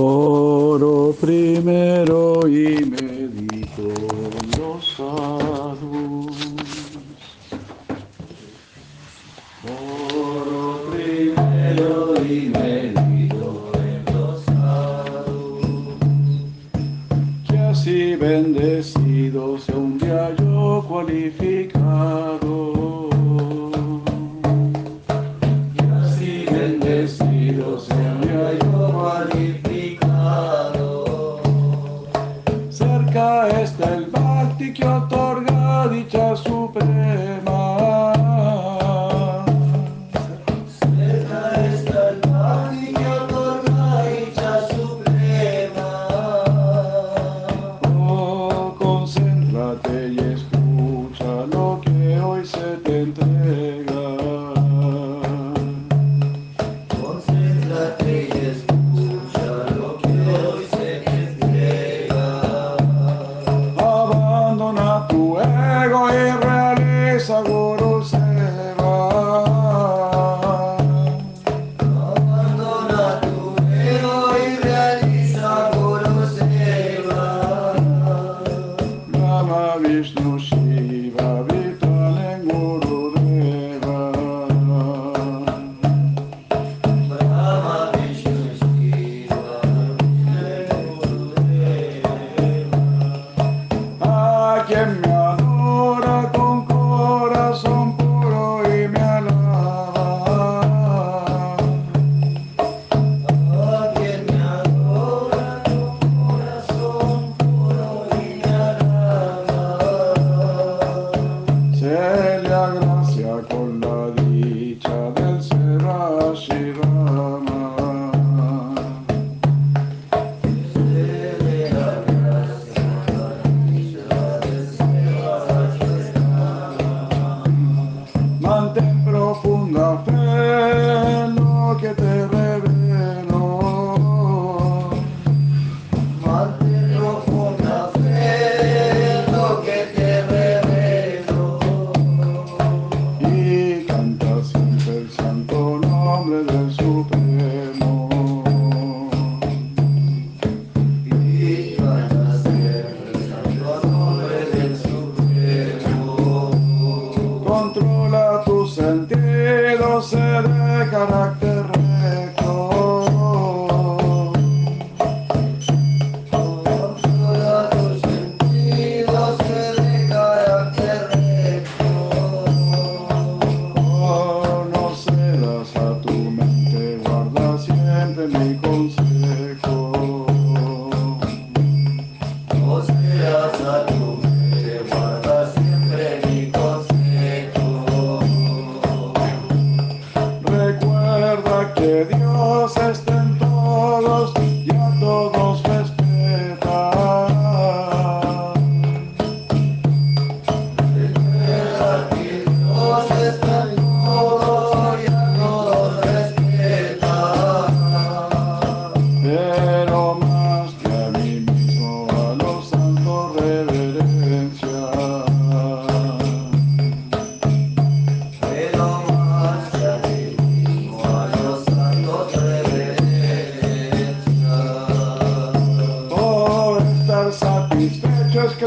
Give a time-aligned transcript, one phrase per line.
[0.00, 6.36] Oro primero y medito en los sadhus.
[9.64, 15.96] Oro primero y medito en los sadhus.
[17.48, 22.77] Que así bendecido sea un día yo cualificado.
[34.72, 37.47] que otorga dicha suprema.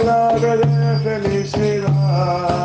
[0.02, 2.61] clave de felicidad.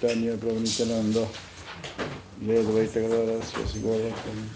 [0.00, 1.28] Chaitanya Prabhu Nityananda.
[2.40, 4.48] Jai Advaita Gadara Gauratam.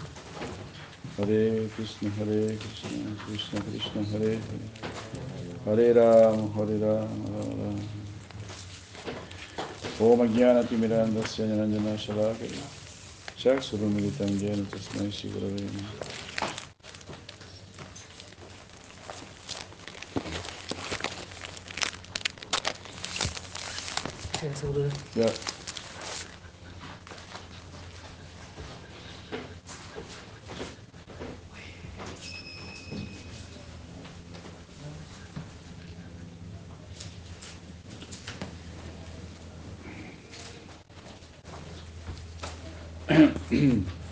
[1.17, 4.69] Hare Krishna Hare Krishna Krishna Krishna Hare Hare
[5.65, 7.89] Hare Ram Hare Ram Ram Ram
[9.99, 12.67] Om Ajnana Timirandasya Nyanjana Shalakaya
[13.37, 15.29] Chaksurumilitam Jena Tasmai Shri
[24.61, 25.29] Gurave Namaha Ya.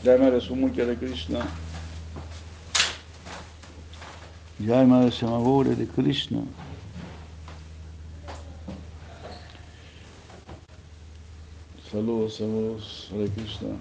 [0.03, 1.47] Jai Madre Sumukya de Krishna.
[4.59, 6.62] Jai Madre Samagore de Krishna.
[11.93, 13.77] Saludos, saludos, Hare Krishna.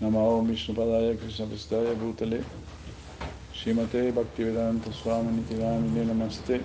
[0.00, 2.42] Namao Vishnu Padaya Krishna Pristaya Bhutale.
[3.52, 6.62] Shrimate Bhaktivedanta Swami Nitirani Namaste.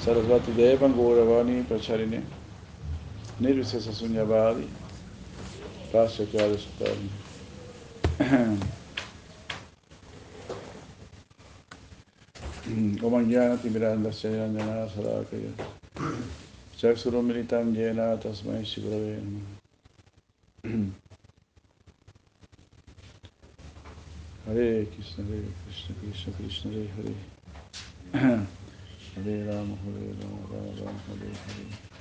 [0.00, 2.24] Sarasvati Devan Gauravani Pracharine.
[3.40, 4.66] Nirvisesa Sunyavadi.
[5.92, 7.10] Pasya Kyada Sutari.
[13.00, 15.83] Om Jnana Timiranda Sayanjana Sarakaya.
[16.84, 19.16] Chaksurumilitam Jena Tasmai Shivrave
[24.44, 27.16] Hare Krishna Hare Krishna Krishna Krishna Hare Hare.
[29.14, 31.93] Hare Rama Hare Rama Rama Rama Hare Hare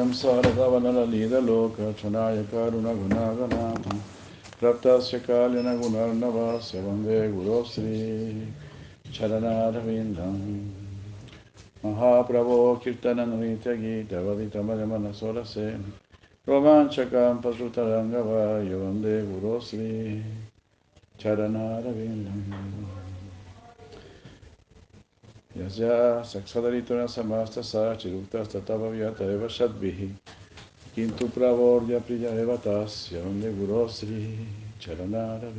[0.00, 3.98] संसारदवनललीललोकक्षणाय करुणगुणागणां
[4.60, 7.98] प्राप्तस्य कालिनगुणर्णवस्य वन्दे गुरोश्री
[9.18, 10.36] चरणारविन्दं
[11.84, 15.68] महाप्रभो कीर्तननृत्यगीतवदितमजमनसोरसे
[16.48, 19.16] रोमाञ्चकां पशुतरङ्गवाय वन्दे
[25.61, 30.09] Yasya saksadaritura samasta sa chiruktas tatavavyata eva shadvihi
[30.95, 34.41] kintu pravorya priya eva tasya onde gurosri
[34.79, 35.53] charanara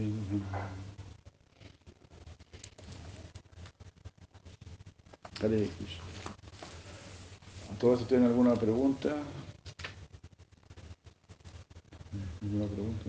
[5.40, 6.04] Hare Krishna.
[7.70, 9.10] ¿A todos tienen alguna pregunta?
[12.42, 13.04] ¿Alguna pregunta?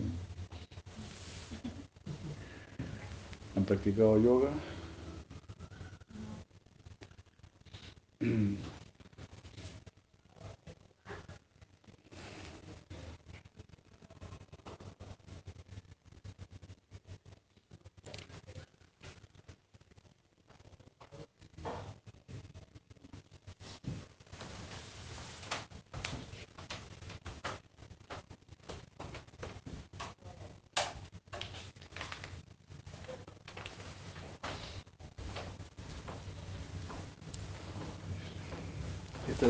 [3.56, 4.50] ¿Han practicado yoga?
[8.24, 8.58] うん。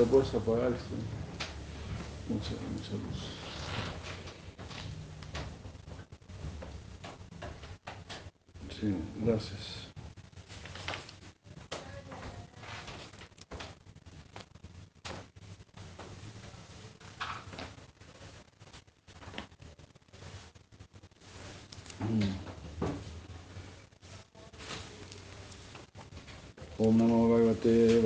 [0.04, 0.72] Lo puedes apagar.
[0.72, 0.94] esto.
[2.28, 3.20] Mucha, mucha luz.
[8.80, 8.94] Sí,
[9.24, 9.84] gracias.
[26.76, 28.02] Om Namo Bhagavate.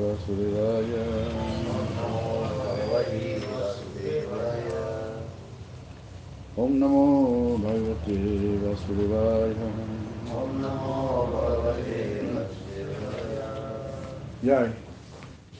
[0.00, 0.92] वासुदेवाय
[6.56, 8.16] Om Namo Bhagavate
[8.62, 9.68] Vasudevaya.
[10.30, 10.96] ॐ नमो
[11.32, 12.00] भगवते
[12.34, 13.30] वासुदेवाय
[14.42, 14.68] Jai.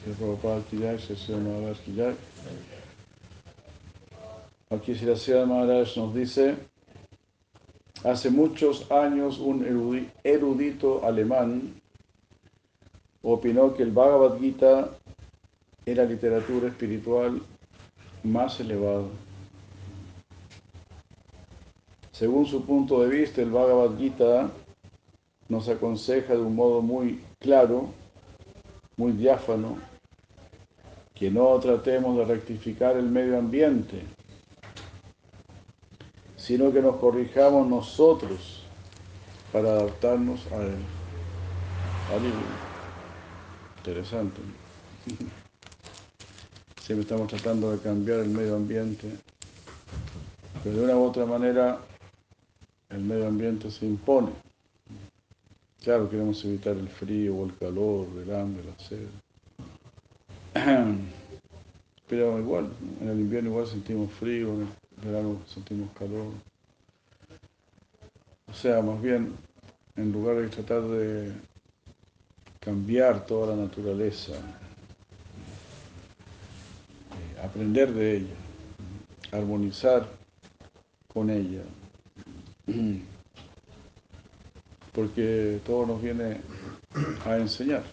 [0.01, 2.13] Sri Prabhupada ki jai, Sri Sri Maharaj ki jai.
[4.71, 6.55] Aquí Sri Sri Maharaj nos dice,
[8.03, 11.73] hace muchos años un erudi- erudito alemán
[13.32, 14.90] opinó que el Bhagavad Gita
[15.84, 17.42] era literatura espiritual
[18.22, 19.04] más elevada.
[22.12, 24.50] Según su punto de vista, el Bhagavad Gita
[25.48, 27.92] nos aconseja de un modo muy claro
[28.96, 29.76] muy diáfano,
[31.14, 34.02] que no tratemos de rectificar el medio ambiente,
[36.36, 38.62] sino que nos corrijamos nosotros
[39.52, 40.78] para adaptarnos a él.
[43.86, 44.40] Interesante.
[46.80, 49.08] Siempre estamos tratando de cambiar el medio ambiente,
[50.64, 51.78] pero de una u otra manera
[52.88, 54.32] el medio ambiente se impone.
[55.84, 59.06] Claro, queremos evitar el frío o el calor, el hambre, la sed.
[62.08, 64.68] Pero igual, en el invierno igual sentimos frío, en el
[65.04, 66.32] verano sentimos calor.
[68.48, 69.36] O sea, más bien,
[69.94, 71.32] en lugar de tratar de
[72.66, 74.32] cambiar toda la naturaleza,
[77.12, 78.34] eh, aprender de ella,
[79.30, 80.08] armonizar
[81.06, 81.62] con ella,
[84.92, 86.40] porque todo nos viene
[87.24, 87.84] a enseñar.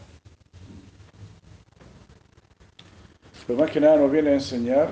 [3.46, 4.90] Pero más que nada nos viene a enseñar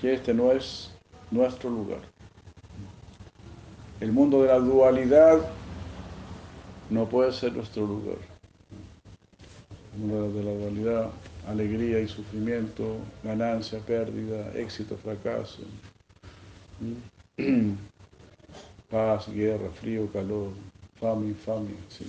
[0.00, 0.90] que este no es
[1.30, 2.00] nuestro lugar.
[4.00, 5.59] El mundo de la dualidad
[6.90, 8.18] no puede ser nuestro lugar.
[9.96, 11.10] De la dualidad,
[11.46, 15.62] alegría y sufrimiento, ganancia, pérdida, éxito, fracaso,
[18.90, 20.52] paz, guerra, frío, calor,
[20.98, 22.06] fama, infamia, sí.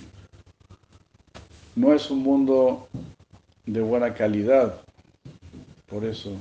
[1.74, 2.88] No es un mundo
[3.66, 4.80] de buena calidad.
[5.86, 6.36] Por eso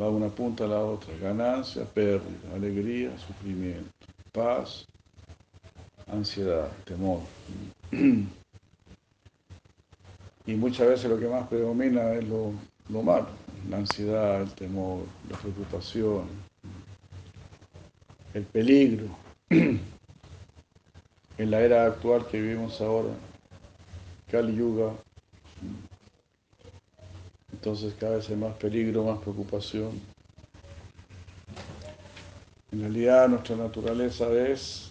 [0.00, 1.16] va una punta a la otra.
[1.18, 3.90] Ganancia, pérdida, alegría, sufrimiento,
[4.32, 4.86] paz,
[6.06, 7.20] ansiedad, temor.
[10.46, 12.52] Y muchas veces lo que más predomina es lo,
[12.88, 13.26] lo malo,
[13.68, 16.26] la ansiedad, el temor, la preocupación,
[18.34, 19.08] el peligro.
[21.38, 23.10] En la era actual que vivimos ahora,
[24.30, 24.94] Kali Yuga,
[27.52, 30.00] entonces cada vez hay más peligro, más preocupación.
[32.72, 34.85] En realidad nuestra naturaleza es,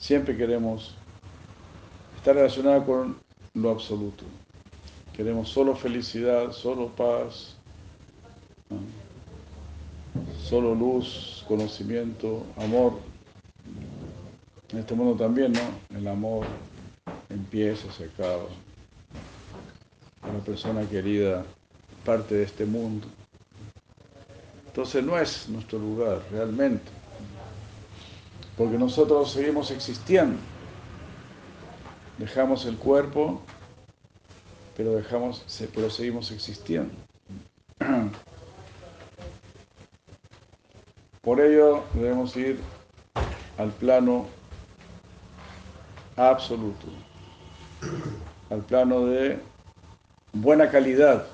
[0.00, 0.96] siempre queremos
[2.16, 3.18] estar relacionada con
[3.54, 4.24] lo absoluto.
[5.12, 7.54] Queremos solo felicidad, solo paz,
[10.42, 12.98] solo luz, conocimiento, amor.
[14.72, 15.96] En este mundo también, ¿no?
[15.96, 16.46] El amor
[17.28, 18.46] empieza, se acaba
[20.22, 21.44] una persona querida,
[22.04, 23.06] parte de este mundo.
[24.66, 26.90] Entonces no es nuestro lugar realmente,
[28.60, 30.38] porque nosotros seguimos existiendo.
[32.18, 33.40] Dejamos el cuerpo,
[34.76, 35.42] pero, dejamos,
[35.74, 36.92] pero seguimos existiendo.
[41.22, 42.60] Por ello debemos ir
[43.56, 44.26] al plano
[46.16, 46.86] absoluto,
[48.50, 49.38] al plano de
[50.34, 51.28] buena calidad.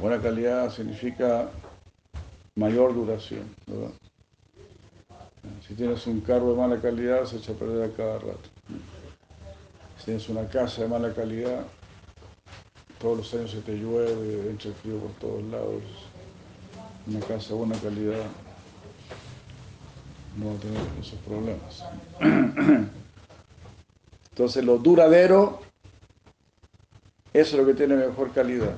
[0.00, 1.48] Buena calidad significa
[2.56, 3.54] mayor duración.
[3.68, 3.92] ¿verdad?
[5.66, 8.48] Si tienes un carro de mala calidad, se echa a perder a cada rato.
[9.98, 11.66] Si tienes una casa de mala calidad,
[13.00, 15.82] todos los años se te llueve, entra el frío por todos lados.
[17.08, 18.26] Una casa de buena calidad
[20.36, 21.84] no va a tener esos problemas.
[24.30, 25.62] Entonces lo duradero
[27.32, 28.76] es lo que tiene mejor calidad.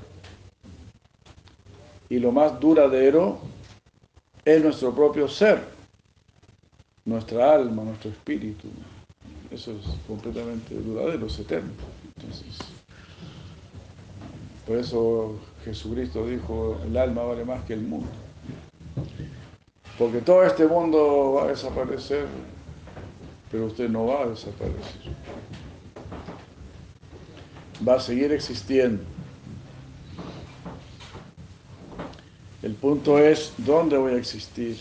[2.09, 3.39] Y lo más duradero
[4.45, 5.78] es nuestro propio ser,
[7.09, 8.69] nuestra alma, nuestro espíritu.
[9.51, 11.73] Eso es completamente duradero, es eterno.
[12.17, 12.59] Entonces,
[14.67, 18.09] por eso Jesucristo dijo, el alma vale más que el mundo.
[19.99, 22.27] Porque todo este mundo va a desaparecer,
[23.51, 25.17] pero usted no va a desaparecer
[27.87, 29.03] va a seguir existiendo.
[32.63, 34.79] El punto es dónde voy a existir.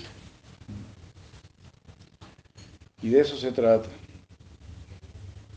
[3.01, 3.87] Y de eso se trata.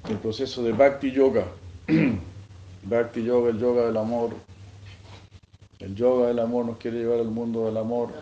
[0.08, 1.46] El proceso de Bhakti Yoga.
[2.82, 4.34] Bhakti Yoga, el yoga del amor.
[5.78, 8.12] El yoga del amor nos quiere llevar al mundo del amor,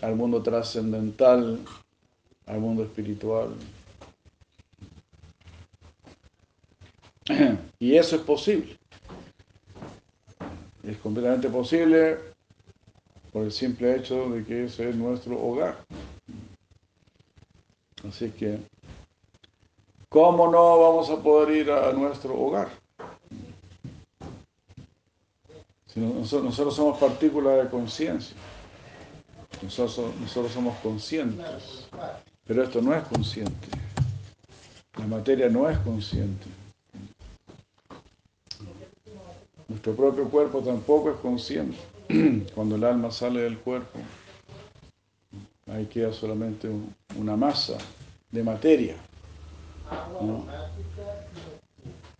[0.00, 1.60] al mundo trascendental,
[2.46, 3.54] al mundo espiritual.
[7.78, 8.76] Y eso es posible.
[10.82, 12.18] Es completamente posible
[13.32, 15.78] por el simple hecho de que ese es nuestro hogar.
[18.10, 18.58] Así que,
[20.08, 22.68] ¿cómo no vamos a poder ir a nuestro hogar?
[25.94, 28.36] Nosotros, somos partículas de conciencia.
[29.62, 31.86] Nosotros, nosotros somos conscientes.
[32.48, 33.68] Pero esto no es consciente.
[34.98, 36.46] La materia no es consciente.
[39.68, 41.78] Nuestro propio cuerpo tampoco es consciente.
[42.56, 44.00] Cuando el alma sale del cuerpo,
[45.72, 47.78] ahí queda solamente un- una masa
[48.30, 48.96] de materia.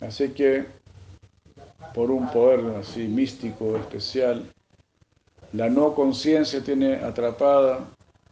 [0.01, 0.67] Así que,
[1.95, 4.51] por un poder así místico especial,
[5.53, 7.87] la no conciencia tiene atrapada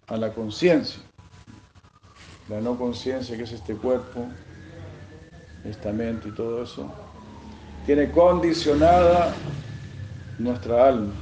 [0.06, 1.02] a la conciencia.
[2.48, 4.26] La no conciencia, que es este cuerpo,
[5.64, 6.90] esta mente y todo eso,
[7.84, 9.34] tiene condicionada
[10.38, 11.12] nuestra alma.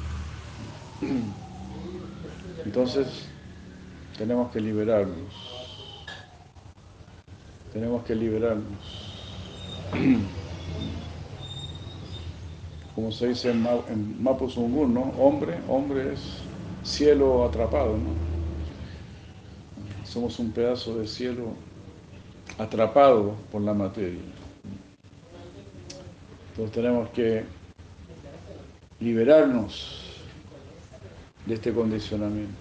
[2.65, 3.29] Entonces,
[4.17, 5.46] tenemos que liberarnos.
[7.77, 9.13] Tenemos que liberarnos.
[12.95, 13.85] Como se dice en, Ma-
[14.19, 15.03] Mapuzungun, ¿no?
[15.19, 16.21] Hombre, hombre es
[16.83, 18.15] cielo atrapado, ¿no?
[20.07, 21.49] Somos un pedazo de cielo
[22.57, 24.21] atrapado por la materia.
[26.53, 27.45] Entonces tenemos que
[29.01, 30.23] liberarnos
[31.45, 32.55] de este condicionamiento.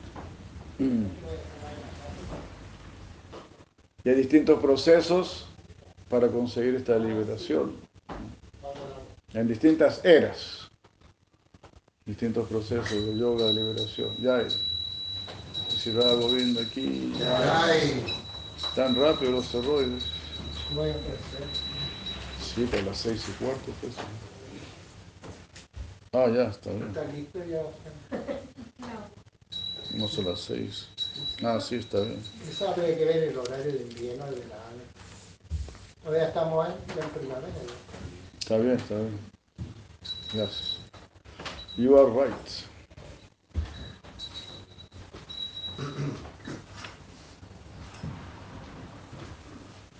[4.05, 5.47] Y hay distintos procesos
[6.09, 7.75] para conseguir esta liberación.
[9.33, 10.69] En distintas eras.
[12.05, 14.15] Distintos procesos de yoga, de liberación.
[14.21, 14.47] Ya hay.
[15.75, 18.03] Si algo viendo aquí, Ay,
[18.75, 19.47] tan rápido los
[20.89, 21.47] a empezar.
[22.39, 23.71] Sí, por las seis y cuarto.
[23.81, 23.93] pues.
[26.13, 26.87] Ah, ya, está bien.
[26.87, 27.61] ¿Está listo ya?
[29.97, 30.89] No son las seis.
[31.43, 32.21] Ah, sí, está bien.
[32.49, 34.65] Eso habría que ver el horario de invierno, de verano.
[36.04, 37.47] Todavía estamos en, ya en primavera.
[38.39, 39.19] Está bien, está bien.
[40.34, 40.78] Gracias.
[41.78, 42.47] You are right.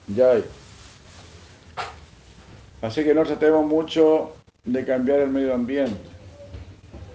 [0.08, 0.46] Ya hay.
[2.82, 5.98] Así que no tratemos mucho de cambiar el medio ambiente.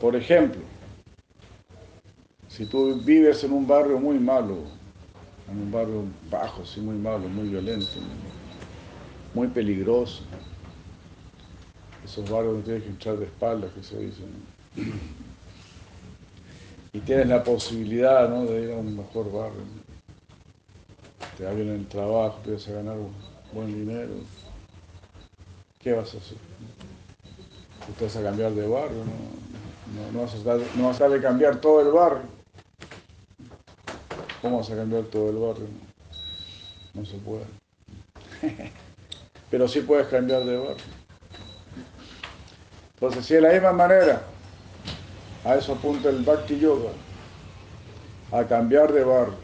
[0.01, 0.61] Por ejemplo,
[2.61, 4.59] si tú vives en un barrio muy malo,
[5.51, 7.87] en un barrio bajo, sí, muy malo, muy violento,
[9.33, 10.25] muy peligroso,
[12.05, 14.21] esos barrios donde tienes que entrar de espaldas, que se dice.
[14.77, 14.85] ¿no?
[16.93, 18.45] Y tienes la posibilidad ¿no?
[18.45, 19.63] de ir a un mejor barrio.
[21.39, 23.15] Te va bien en el trabajo, empiezas a ganar un
[23.55, 24.13] buen dinero.
[25.79, 26.37] ¿Qué vas a hacer?
[27.89, 31.59] Usted vas a cambiar de barrio, no, no, vas a tratar, no vas a cambiar
[31.59, 32.30] todo el barrio.
[34.43, 35.67] ¿Cómo vas a cambiar todo el barrio?
[36.95, 37.45] No, se puede.
[39.51, 41.01] Pero sí puedes cambiar de barrio.
[42.95, 44.23] Entonces, si de la misma manera,
[45.45, 46.91] a eso apunta el Bhakti Yoga,
[48.33, 49.39] a cambiar de barrio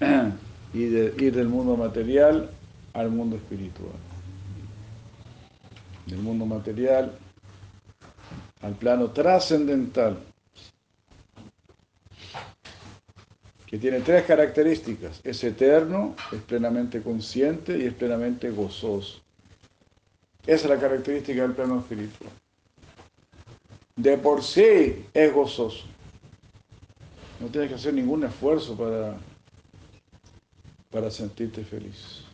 [0.72, 2.50] y de ir del mundo material
[2.94, 3.92] al mundo espiritual.
[6.06, 7.12] Del mundo material
[8.62, 10.18] al plano trascendental,
[13.72, 15.22] que tiene tres características.
[15.24, 19.22] Es eterno, es plenamente consciente y es plenamente gozoso.
[20.46, 22.30] Esa es la característica del plano espiritual.
[23.96, 25.86] De por sí es gozoso.
[27.40, 29.16] No tienes que hacer ningún esfuerzo para,
[30.90, 32.24] para sentirte feliz.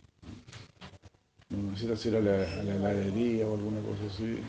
[1.47, 4.39] No necesitas ir a la, heladería o alguna cosa así.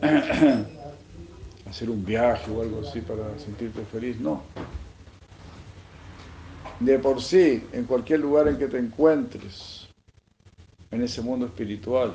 [1.68, 4.18] hacer un viaje o algo así para sentirte feliz.
[4.18, 4.42] No.
[6.80, 9.88] De por sí, en cualquier lugar en que te encuentres,
[10.90, 12.12] en ese mundo espiritual,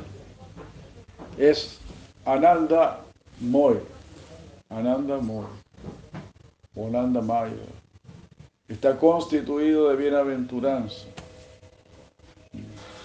[1.37, 1.79] es
[2.25, 3.01] Ananda
[3.39, 3.77] Moy.
[4.69, 5.45] Ananda Moy.
[6.75, 7.53] O Ananda Maya.
[8.67, 11.05] Está constituido de bienaventuranza.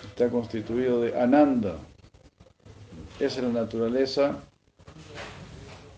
[0.08, 1.76] Está constituido de Ananda.
[3.18, 4.36] Esa es la naturaleza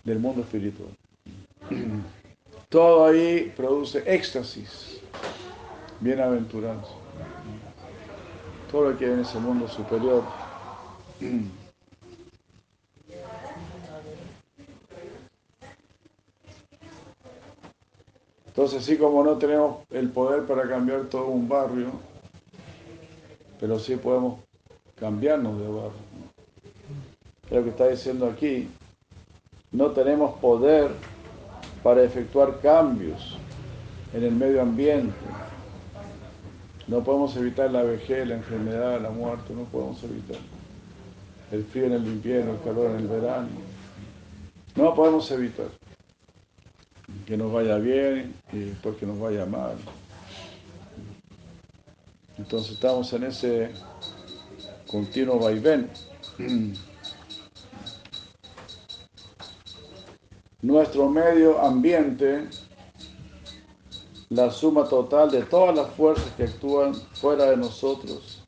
[0.03, 0.89] del mundo espiritual.
[2.69, 5.00] Todo ahí produce éxtasis,
[6.01, 6.91] bienaventuranza.
[8.71, 10.23] Todo lo que hay en ese mundo superior.
[18.47, 21.91] Entonces, así como no tenemos el poder para cambiar todo un barrio,
[23.59, 24.39] pero sí podemos
[24.99, 26.11] cambiarnos de barrio.
[27.45, 28.69] Es lo que está diciendo aquí.
[29.71, 30.91] No tenemos poder
[31.81, 33.37] para efectuar cambios
[34.13, 35.15] en el medio ambiente.
[36.91, 40.35] No podemos evitar la vejez, la enfermedad, la muerte, no podemos evitar.
[41.49, 43.47] El frío en el invierno, el calor en el verano.
[44.75, 45.67] No podemos evitar
[47.25, 49.77] que nos vaya bien y después que nos vaya mal.
[52.37, 53.71] Entonces estamos en ese
[54.85, 55.89] continuo vaivén.
[60.61, 62.49] Nuestro medio ambiente
[64.31, 68.41] la suma total de todas las fuerzas que actúan fuera de nosotros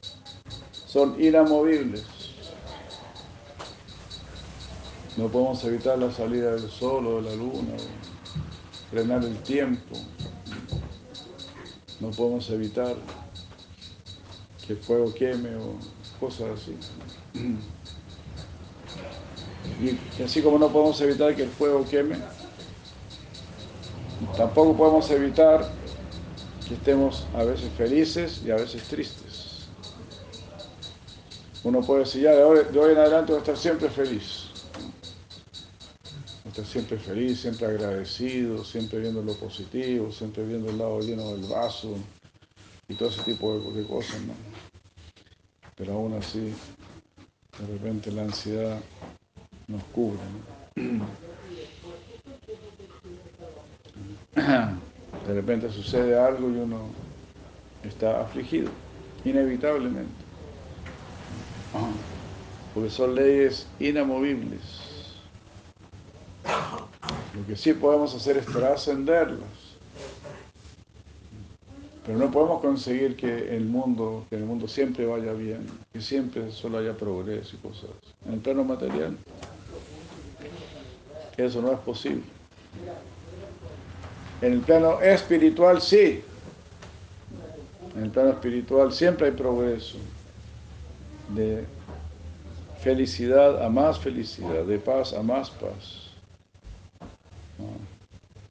[0.88, 2.06] son inamovibles.
[5.18, 9.98] No podemos evitar la salida del sol o de la luna, o frenar el tiempo.
[12.00, 12.96] No podemos evitar
[14.66, 15.76] que el fuego queme o
[16.18, 16.78] cosas así.
[19.82, 22.16] Y así como no podemos evitar que el fuego queme,
[24.38, 25.70] tampoco podemos evitar
[26.68, 29.68] que estemos a veces felices y a veces tristes.
[31.64, 34.50] Uno puede decir, ya de hoy, en adelante voy a estar siempre feliz.
[36.44, 41.00] Voy a estar siempre feliz, siempre agradecido, siempre viendo lo positivo, siempre viendo el lado
[41.00, 41.96] lleno del vaso
[42.88, 44.34] y todo ese tipo de, de cosas, ¿no?
[45.76, 46.54] Pero aún así,
[47.60, 48.80] de repente la ansiedad
[49.68, 50.20] nos cubre.
[50.76, 51.33] ¿no?
[55.28, 56.88] De repente sucede algo y uno
[57.84, 58.72] está afligido,
[59.24, 60.12] inevitablemente.
[62.74, 64.62] Porque son leyes inamovibles.
[67.36, 69.74] Lo que sí podemos hacer es trascenderlas.
[72.06, 76.52] Pero no podemos conseguir que el mundo, que el mundo siempre vaya bien, que siempre
[76.52, 77.92] solo haya progreso y cosas.
[78.26, 79.16] En el plano material,
[81.38, 82.24] eso no es posible.
[84.44, 86.22] En el plano espiritual sí.
[87.96, 89.98] En el plano espiritual siempre hay progreso.
[91.30, 91.64] De
[92.82, 96.10] felicidad a más felicidad, de paz a más paz.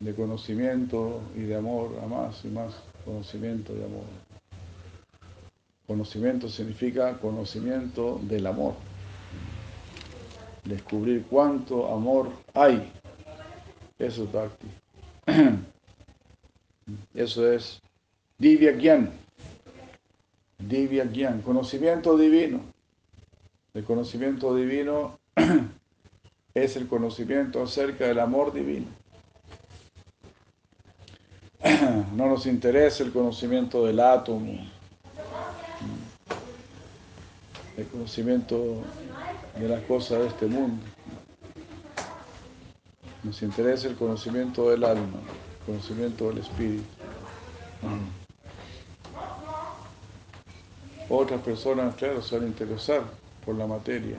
[0.01, 2.73] De conocimiento y de amor a más y más
[3.05, 4.07] conocimiento y amor.
[5.87, 8.73] Conocimiento significa conocimiento del amor.
[10.65, 12.91] Descubrir cuánto amor hay.
[13.99, 14.69] Eso es Bhakti.
[17.15, 17.81] Eso es
[18.39, 19.11] Divya Gyan.
[20.59, 22.61] Divya Gyan, conocimiento divino.
[23.75, 25.19] El conocimiento divino
[26.55, 28.87] es el conocimiento acerca del amor divino.
[32.15, 34.53] No nos interesa el conocimiento del átomo,
[37.77, 38.83] el conocimiento
[39.59, 40.85] de las cosas de este mundo.
[43.23, 45.21] Nos interesa el conocimiento del alma,
[45.67, 46.85] conocimiento del espíritu.
[51.09, 53.03] Otras personas, claro, se van a interesar
[53.45, 54.17] por la materia,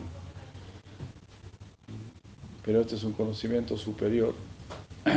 [2.64, 4.36] pero este es un conocimiento superior,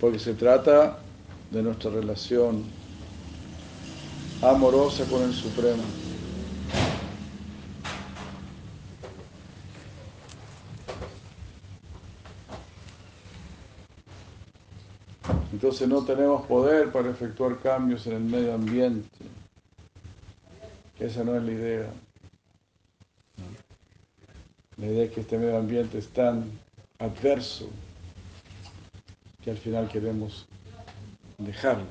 [0.00, 1.00] porque se trata
[1.50, 2.64] de nuestra relación
[4.40, 6.03] amorosa con el Supremo.
[15.64, 19.08] Entonces no tenemos poder para efectuar cambios en el medio ambiente.
[21.00, 21.90] Esa no es la idea.
[24.76, 26.50] La idea es que este medio ambiente es tan
[26.98, 27.70] adverso
[29.42, 30.46] que al final queremos
[31.38, 31.86] dejarlo.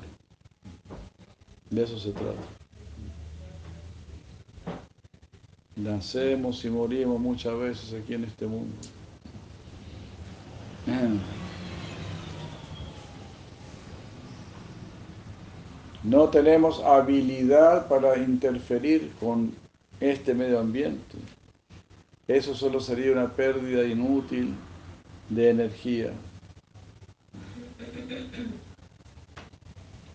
[1.68, 2.46] De eso se trata.
[5.74, 8.76] Nacemos y morimos muchas veces aquí en este mundo.
[16.04, 19.54] No tenemos habilidad para interferir con
[20.00, 21.16] este medio ambiente.
[22.28, 24.54] Eso solo sería una pérdida inútil
[25.30, 26.12] de energía.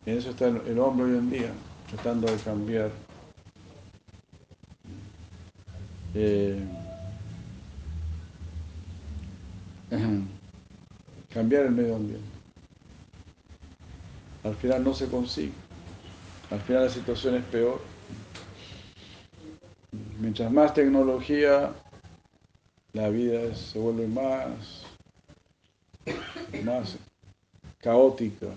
[0.06, 1.52] En eso está el hombre hoy en día,
[1.90, 2.92] tratando de cambiar.
[6.14, 6.64] Eh,
[11.34, 12.28] cambiar el medio ambiente.
[14.44, 15.69] Al final no se consigue.
[16.52, 17.80] Al final la situación es peor.
[20.20, 21.72] Mientras más tecnología,
[22.94, 24.84] la vida se vuelve más,
[26.64, 26.98] más
[27.80, 28.48] caótica,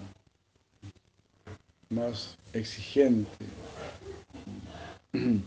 [1.91, 3.31] más exigente.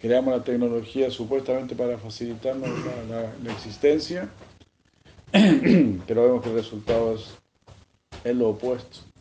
[0.00, 2.68] Creamos la tecnología supuestamente para facilitarnos
[3.08, 4.28] la, existencia,
[5.30, 7.38] pero vemos que el resultado es,
[8.24, 9.11] es lo opuesto.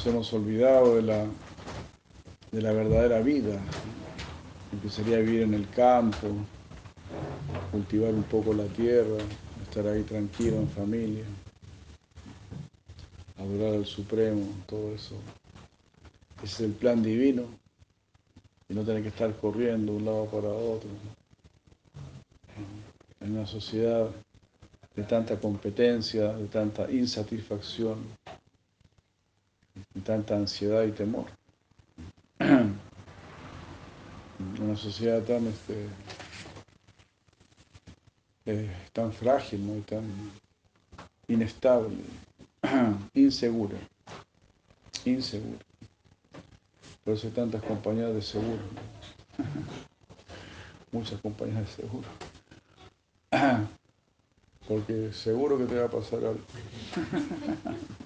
[0.00, 1.26] Nos hemos olvidado de la,
[2.52, 3.60] de la verdadera vida,
[4.80, 6.26] que sería vivir en el campo,
[7.70, 9.18] cultivar un poco la tierra,
[9.62, 11.24] estar ahí tranquilo en familia,
[13.36, 15.16] adorar al Supremo, todo eso.
[16.42, 17.42] Ese es el plan divino
[18.70, 20.88] y no tener que estar corriendo de un lado para otro.
[23.20, 24.08] en una sociedad
[24.96, 27.98] de tanta competencia, de tanta insatisfacción,
[30.04, 31.26] tanta ansiedad y temor.
[34.60, 35.86] Una sociedad tan, este,
[38.46, 40.04] eh, tan frágil, y tan
[41.28, 41.96] inestable,
[43.14, 43.76] insegura,
[45.04, 45.58] insegura.
[47.04, 48.62] Por eso hay tantas compañías de seguro,
[50.92, 52.08] muchas compañías de seguro.
[54.68, 56.40] Porque seguro que te va a pasar algo.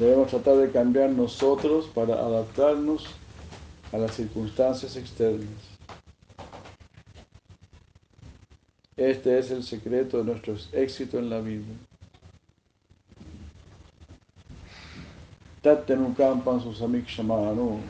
[0.00, 3.04] Debemos tratar de cambiar nosotros para adaptarnos
[3.92, 5.48] a las circunstancias externas.
[8.96, 11.64] Este es el secreto de nuestro éxito en la vida.
[15.62, 17.80] Tattenukampan susamikshamano.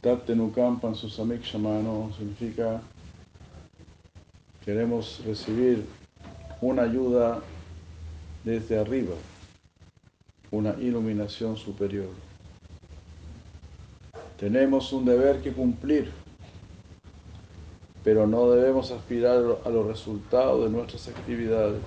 [0.00, 2.80] Tattenukampan susamikshamano significa
[4.64, 5.84] queremos recibir
[6.60, 7.42] una ayuda
[8.44, 9.14] desde arriba,
[10.50, 12.08] una iluminación superior.
[14.38, 16.10] Tenemos un deber que cumplir,
[18.02, 21.80] pero no debemos aspirar a los resultados de nuestras actividades.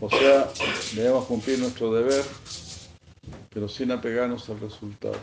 [0.00, 0.48] O sea,
[0.94, 2.24] debemos cumplir nuestro deber,
[3.54, 5.16] pero sin apegarnos al resultado.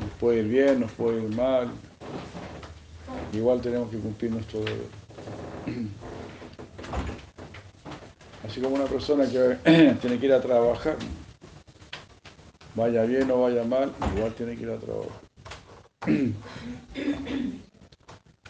[0.00, 1.70] Nos puede ir bien, nos puede ir mal,
[3.32, 4.86] igual tenemos que cumplir nuestro deber.
[8.46, 9.56] Así como una persona que
[10.00, 10.96] tiene que ir a trabajar,
[12.74, 15.12] vaya bien o vaya mal, igual tiene que ir a trabajar.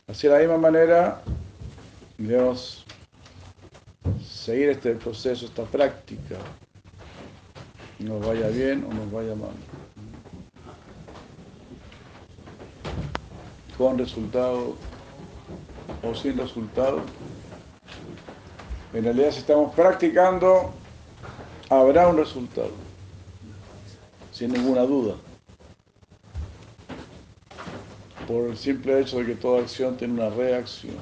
[0.09, 1.23] Así de la misma manera,
[2.19, 2.85] debemos
[4.21, 6.37] seguir este proceso, esta práctica,
[8.01, 9.53] nos vaya bien o nos vaya mal.
[13.83, 14.77] Con resultado
[16.05, 17.01] o sin resultado.
[18.95, 20.73] En realidad, si estamos practicando,
[21.69, 22.71] habrá un resultado,
[24.31, 25.17] sin ninguna duda.
[28.29, 30.95] Por el simple hecho de que toda acción tiene una reacción.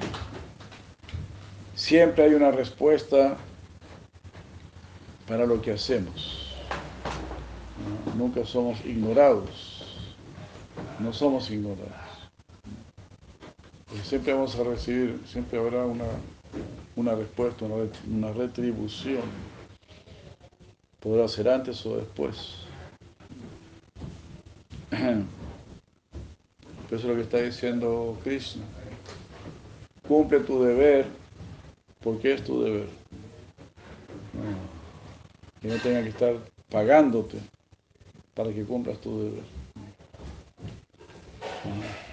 [1.75, 3.37] Siempre hay una respuesta
[5.27, 6.55] para lo que hacemos.
[8.17, 9.85] Nunca somos ignorados.
[10.97, 12.00] No somos ignorados.
[14.03, 16.05] Siempre vamos a recibir, siempre habrá una,
[16.95, 19.23] una respuesta, una, una retribución.
[20.99, 22.55] Podrá ser antes o después.
[26.91, 28.63] Eso es lo que está diciendo Krishna.
[30.07, 31.05] Cumple tu deber
[32.01, 32.87] porque es tu deber.
[35.61, 36.35] Que no tenga que estar
[36.69, 37.37] pagándote
[38.33, 39.43] para que cumplas tu deber.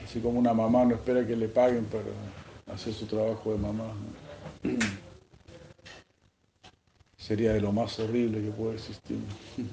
[0.08, 3.92] Así como una mamá no espera que le paguen para hacer su trabajo de mamá.
[7.18, 9.18] Sería de lo más horrible que puede existir.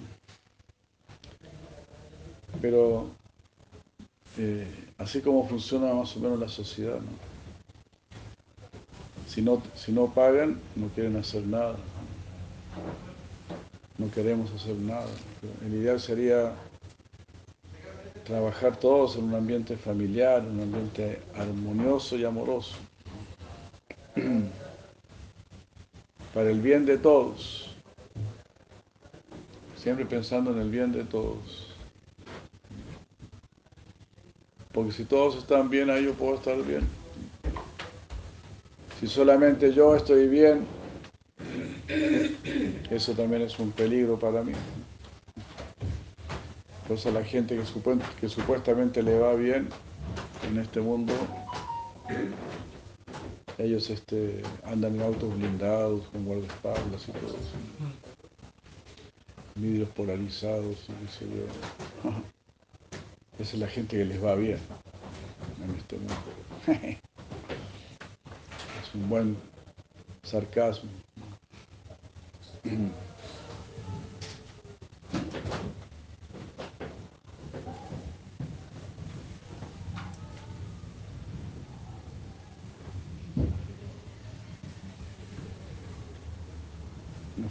[2.62, 3.12] Pero
[4.38, 4.68] eh,
[4.98, 7.00] así como funciona más o menos la sociedad.
[9.26, 11.78] Si no, si no pagan, no quieren hacer nada.
[13.98, 15.08] No queremos hacer nada.
[15.66, 16.54] El ideal sería
[18.26, 22.76] trabajar todos en un ambiente familiar, un ambiente armonioso y amoroso.
[26.34, 27.74] Para el bien de todos.
[29.78, 31.68] Siempre pensando en el bien de todos.
[34.74, 36.86] Porque si todos están bien, ahí yo puedo estar bien.
[39.00, 40.66] Si solamente yo estoy bien,
[42.90, 44.54] eso también es un peligro para mí.
[46.90, 47.64] Eso la gente que,
[48.22, 49.70] que supuestamente le va bien
[50.48, 51.14] en este mundo,
[53.58, 57.56] ellos este, andan en autos blindados, con guardaespaldas y todo eso.
[59.56, 62.12] Vidrios polarizados y qué sé yo.
[63.40, 64.60] Esa es la gente que les va bien
[65.64, 66.16] en este mundo.
[68.84, 69.38] Es un buen
[70.24, 70.90] sarcasmo.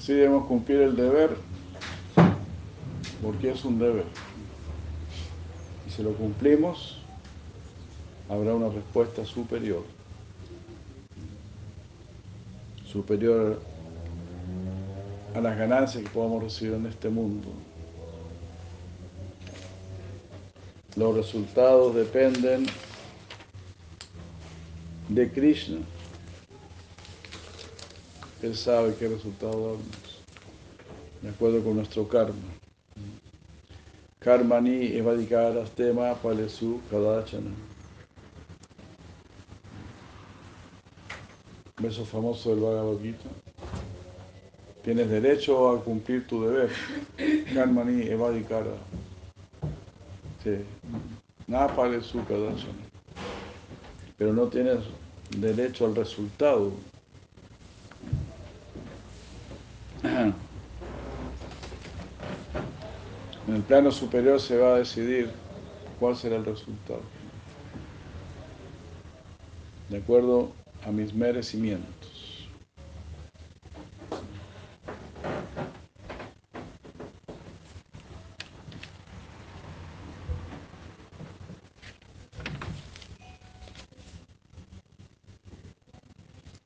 [0.05, 1.31] Así debemos cumplir el deber,
[3.23, 4.05] porque es un deber.
[5.89, 6.99] Y si lo cumplimos,
[8.29, 9.83] habrá una respuesta superior.
[12.85, 13.63] Superior
[15.35, 17.49] a las ganancias que podamos recibir en este mundo.
[20.97, 22.67] Los resultados dependen
[25.09, 25.79] de Krishna.
[28.45, 30.23] Él sabe qué resultado darnos,
[31.23, 32.35] de acuerdo con nuestro karma.
[34.19, 37.51] Karmani evadikaras tema palesu kadachana.
[41.81, 43.31] Beso famoso del Bhagavad Gita.
[44.83, 46.69] Tienes derecho a cumplir tu deber.
[47.55, 48.77] Karmani evadikara.
[50.43, 50.59] Sí.
[51.47, 52.85] Nada palesu kadachana.
[54.19, 54.81] Pero no tienes
[55.31, 56.73] derecho al resultado.
[63.55, 65.31] En el plano superior se va a decidir
[66.01, 67.03] cuál será el resultado.
[69.89, 70.51] De acuerdo
[70.85, 72.49] a mis merecimientos.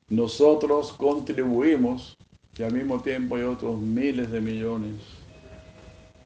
[0.09, 2.17] Nosotros contribuimos
[2.57, 5.18] y al mismo tiempo hay otros miles de millones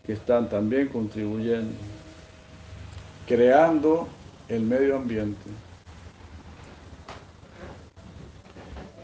[0.05, 1.73] que están también contribuyendo,
[3.25, 4.07] creando
[4.49, 5.49] el medio ambiente.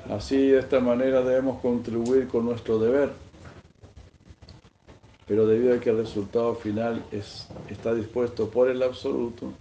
[0.09, 3.11] Así, de esta manera debemos contribuir con nuestro deber,
[5.27, 9.53] pero debido a que el resultado final es, está dispuesto por el absoluto,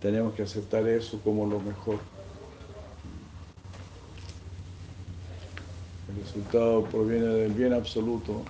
[0.00, 1.98] tenemos que aceptar eso como lo mejor.
[6.08, 8.42] El resultado proviene del bien absoluto.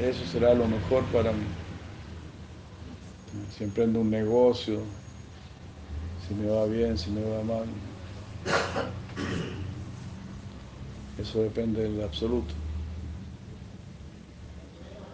[0.00, 1.44] Eso será lo mejor para mí.
[3.50, 4.80] Si emprendo un negocio,
[6.26, 7.66] si me va bien, si me va mal.
[11.18, 12.54] Eso depende del absoluto.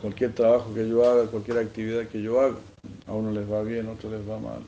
[0.03, 2.59] Cualquier trabajo que yo haga, cualquier actividad que yo haga,
[3.07, 4.63] a uno les va bien, a otro les va mal.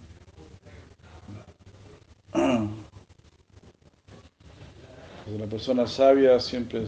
[5.27, 6.87] Una persona sabia siempre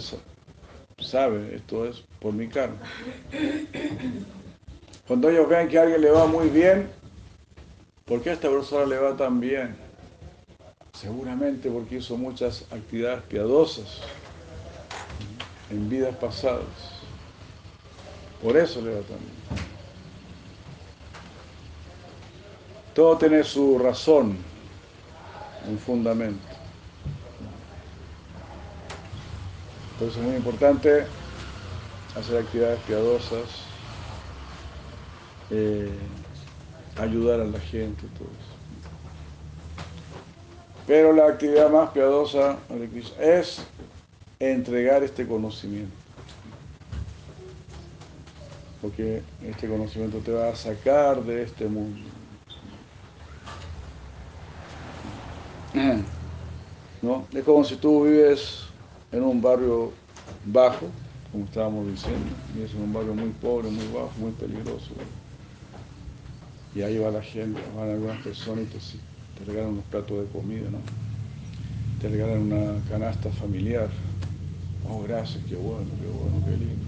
[1.09, 2.77] sabe, esto es por mi karma.
[5.07, 6.91] Cuando ellos vean que a alguien le va muy bien,
[8.05, 9.75] ¿por qué a esta persona le va tan bien?
[10.93, 14.01] Seguramente porque hizo muchas actividades piadosas
[15.71, 16.65] en vidas pasadas.
[18.43, 19.69] Por eso le va tan bien.
[22.95, 24.37] Todo tiene su razón,
[25.69, 26.58] un fundamento.
[30.01, 31.07] Eso es muy importante
[32.15, 33.49] hacer actividades piadosas,
[35.51, 35.91] eh,
[36.97, 38.59] ayudar a la gente, todo eso.
[40.87, 42.59] Pero la actividad más piadosa
[43.19, 43.61] es
[44.39, 45.97] entregar este conocimiento.
[48.81, 52.09] Porque este conocimiento te va a sacar de este mundo.
[57.03, 57.27] ¿No?
[57.33, 58.68] Es como si tú vives
[59.13, 59.93] en un barrio
[60.45, 60.87] bajo,
[61.33, 64.91] como estábamos diciendo, y es un barrio muy pobre, muy bajo, muy peligroso.
[66.75, 70.71] Y ahí va la gente, van algunas personas y te, regalan unos platos de comida,
[70.71, 70.79] ¿no?
[72.01, 73.89] Te regalan una canasta familiar.
[74.89, 76.87] Oh, gracias, qué bueno, qué bueno, qué lindo.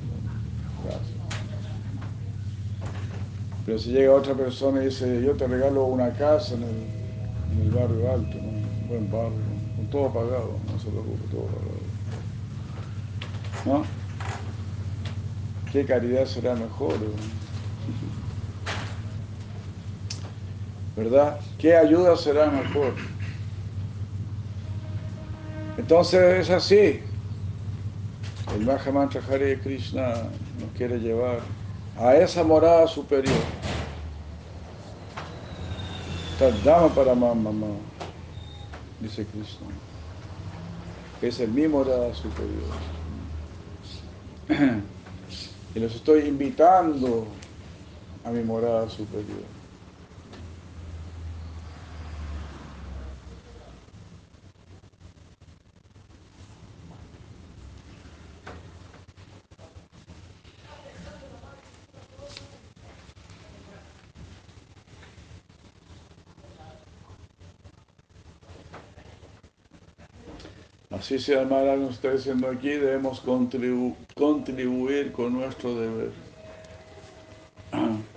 [0.85, 1.21] Gracias.
[3.67, 6.63] Pero si llega otra persona y dice, yo te regalo una casa en
[7.63, 9.39] el, barrio alto, un buen barrio,
[9.77, 11.81] con todo pagado, no se preocupe, todo pagado.
[13.65, 13.85] ¿No?
[15.73, 16.95] ¿Qué caridad será mejor?
[20.97, 21.39] ¿Verdad?
[21.59, 22.95] ¿Qué ayuda será mejor?
[25.79, 27.01] Entonces es así.
[28.55, 30.15] El Mahamantra Hare Krishna
[30.59, 31.41] nos quiere llevar
[31.97, 33.37] a esa morada superior.
[36.39, 37.77] Tadama para mamá,
[38.99, 39.69] dice Krishna.
[41.23, 43.00] Es el mi morada superior.
[45.75, 47.29] Y los estoy invitando
[48.25, 49.60] a mi morada superior.
[71.11, 76.13] Así sea, Maharaj nos está diciendo aquí, debemos contribu contribuir con nuestro deber.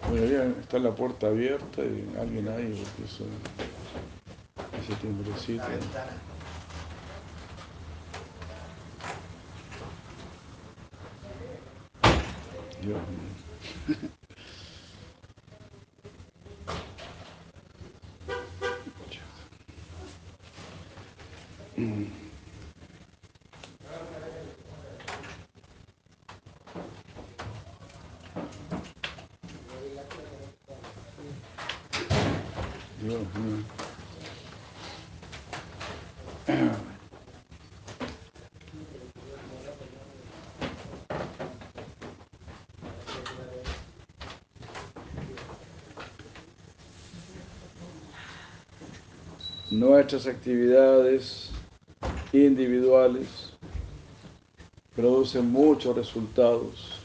[0.08, 3.26] Bueno, está la puerta abierta y alguien ahí, porque eso,
[4.80, 5.64] ese timbrecito.
[12.80, 13.34] Dios mío.
[33.02, 33.74] Dios mío.
[49.84, 51.50] Nuestras actividades
[52.32, 53.52] individuales
[54.96, 57.02] producen muchos resultados.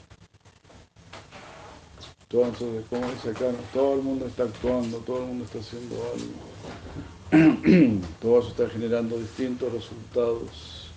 [2.31, 5.97] Entonces, como dice acá, todo el mundo está actuando, todo el mundo está haciendo
[7.33, 8.01] algo.
[8.22, 10.89] todo eso está generando distintos resultados.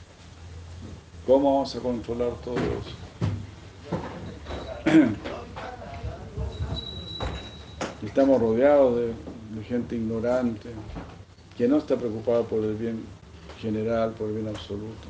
[1.26, 2.96] ¿Cómo vamos a controlar todo eso?
[8.06, 10.70] Estamos rodeados de, de gente ignorante
[11.62, 13.04] que no está preocupada por el bien
[13.60, 15.08] general, por el bien absoluto.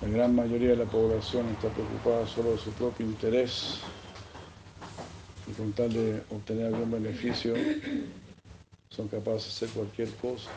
[0.00, 3.78] La gran mayoría de la población está preocupada solo de su propio interés
[5.46, 7.54] y con tal de obtener algún beneficio
[8.88, 10.50] son capaces de hacer cualquier cosa.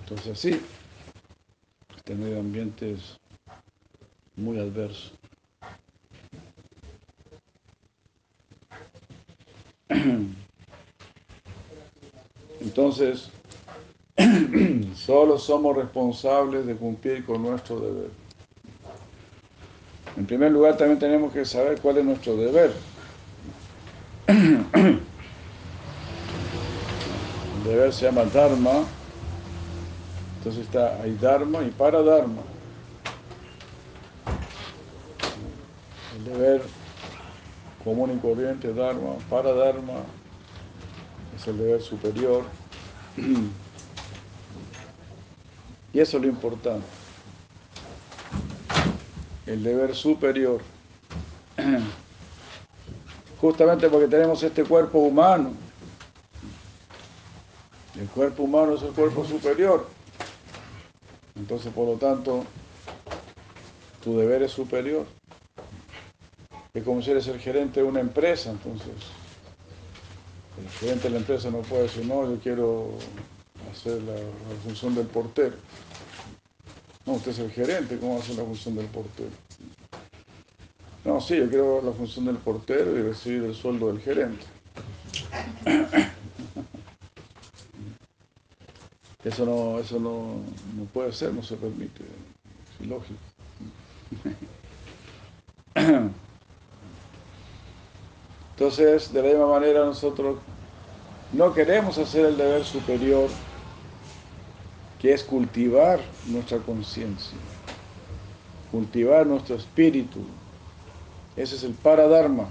[0.00, 0.58] Entonces sí,
[1.94, 3.18] este medio ambiente es
[4.34, 5.12] muy adverso.
[12.60, 13.30] Entonces,
[14.94, 18.10] solo somos responsables de cumplir con nuestro deber.
[20.16, 22.72] En primer lugar, también tenemos que saber cuál es nuestro deber.
[24.26, 25.00] El
[27.64, 28.84] deber se llama Dharma.
[30.38, 32.42] Entonces está, hay Dharma y Paradharma.
[36.16, 36.62] El deber
[37.84, 40.04] común y corriente, Dharma, Paradharma,
[41.36, 42.44] es el deber superior.
[45.92, 46.86] Y eso es lo importante.
[49.46, 50.60] El deber superior.
[53.40, 55.52] Justamente porque tenemos este cuerpo humano.
[57.98, 59.88] El cuerpo humano es el cuerpo superior.
[61.34, 62.44] Entonces, por lo tanto,
[64.02, 65.06] tu deber es superior.
[66.74, 68.92] Es como si eres el gerente de una empresa, entonces.
[70.58, 72.90] El gerente de la empresa no puede decir, no, yo quiero
[73.70, 74.14] hacer la,
[74.64, 75.56] función del portero.
[77.04, 79.30] No, usted es el gerente, ¿cómo va a hacer la función del portero?
[81.04, 84.44] No, sí, yo quiero la función del portero y recibir el sueldo del gerente.
[89.24, 90.36] Eso no, eso no,
[90.76, 93.18] no puede ser, no se permite, es ilógico.
[98.58, 100.38] Entonces, de la misma manera nosotros
[101.34, 103.28] no queremos hacer el deber superior,
[104.98, 107.36] que es cultivar nuestra conciencia,
[108.72, 110.20] cultivar nuestro espíritu.
[111.36, 112.48] Ese es el paradharma,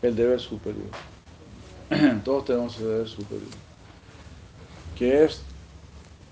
[0.00, 0.90] el deber superior.
[2.24, 3.50] Todos tenemos el deber superior,
[4.96, 5.42] que es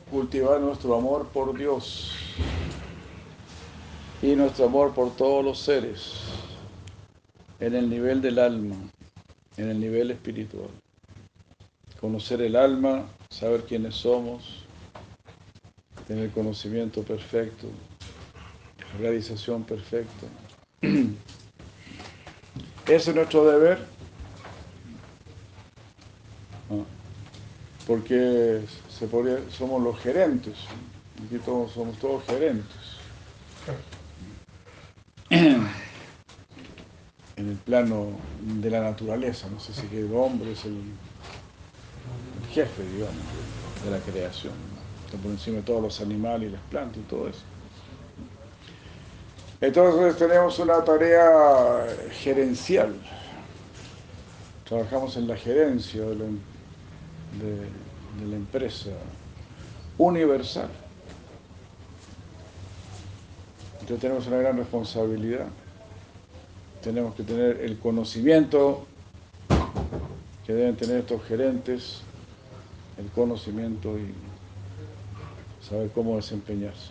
[0.09, 2.13] cultivar nuestro amor por Dios
[4.23, 6.37] y nuestro amor por todos los seres
[7.61, 8.77] en el nivel del alma,
[9.57, 10.71] en el nivel espiritual.
[12.01, 14.65] Conocer el alma, saber quiénes somos,
[16.07, 17.69] tener conocimiento perfecto,
[18.99, 20.27] realización perfecta.
[22.87, 23.97] Ese es nuestro deber,
[26.71, 26.83] Ah,
[27.87, 28.63] porque
[29.51, 30.55] somos los gerentes,
[31.25, 32.67] aquí todos somos todos gerentes.
[37.37, 38.09] en el plano
[38.41, 40.81] de la naturaleza, no sé si el hombre es el,
[42.53, 43.15] jefe, digamos,
[43.85, 45.05] de la creación, ¿no?
[45.05, 47.43] está por encima de todos los animales y las plantas y todo eso.
[49.61, 52.95] Entonces tenemos una tarea gerencial,
[54.67, 56.25] trabajamos en la gerencia de la,
[58.27, 58.91] la empresa
[59.99, 60.69] universal.
[63.81, 65.47] Entonces tenemos una gran responsabilidad
[66.83, 68.87] tenemos que tener el conocimiento
[70.47, 72.03] que deben tener estos gerentes,
[72.99, 74.15] el conocimiento y
[75.69, 76.91] saber cómo desempeñarse.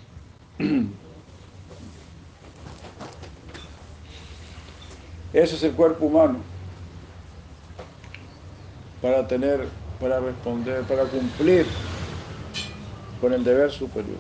[5.34, 6.40] Ese es el cuerpo humano
[9.02, 9.68] para tener,
[10.00, 11.66] para responder, para cumplir
[13.22, 14.18] con el deber superior.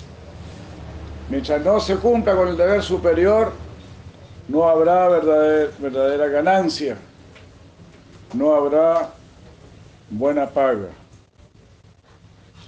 [1.30, 3.54] Mientras no se cumpla con el deber superior,
[4.48, 6.98] no habrá verdadera, ganancia,
[8.34, 9.10] no habrá
[10.10, 10.90] buena paga.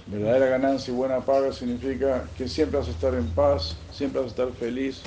[0.06, 4.28] Verdadera ganancia y buena paga significa que siempre vas a estar en paz, siempre vas
[4.28, 5.02] a estar feliz,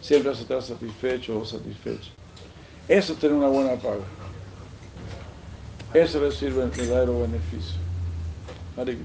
[0.00, 2.10] siempre vas a estar satisfecho o satisfecho.
[2.88, 4.04] Eso es tener una buena paga.
[5.92, 7.78] Eso sirve el verdadero beneficio.
[8.76, 8.96] Hare.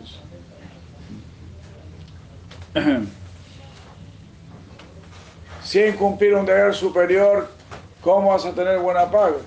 [5.74, 7.50] Sin cumplir un deber superior,
[8.00, 9.38] ¿cómo vas a tener buena paga?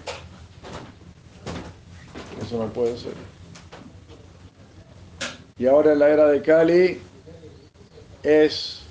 [2.43, 3.13] Eso no puede ser.
[5.57, 7.01] Y ahora en la era de Kali
[8.25, 8.83] es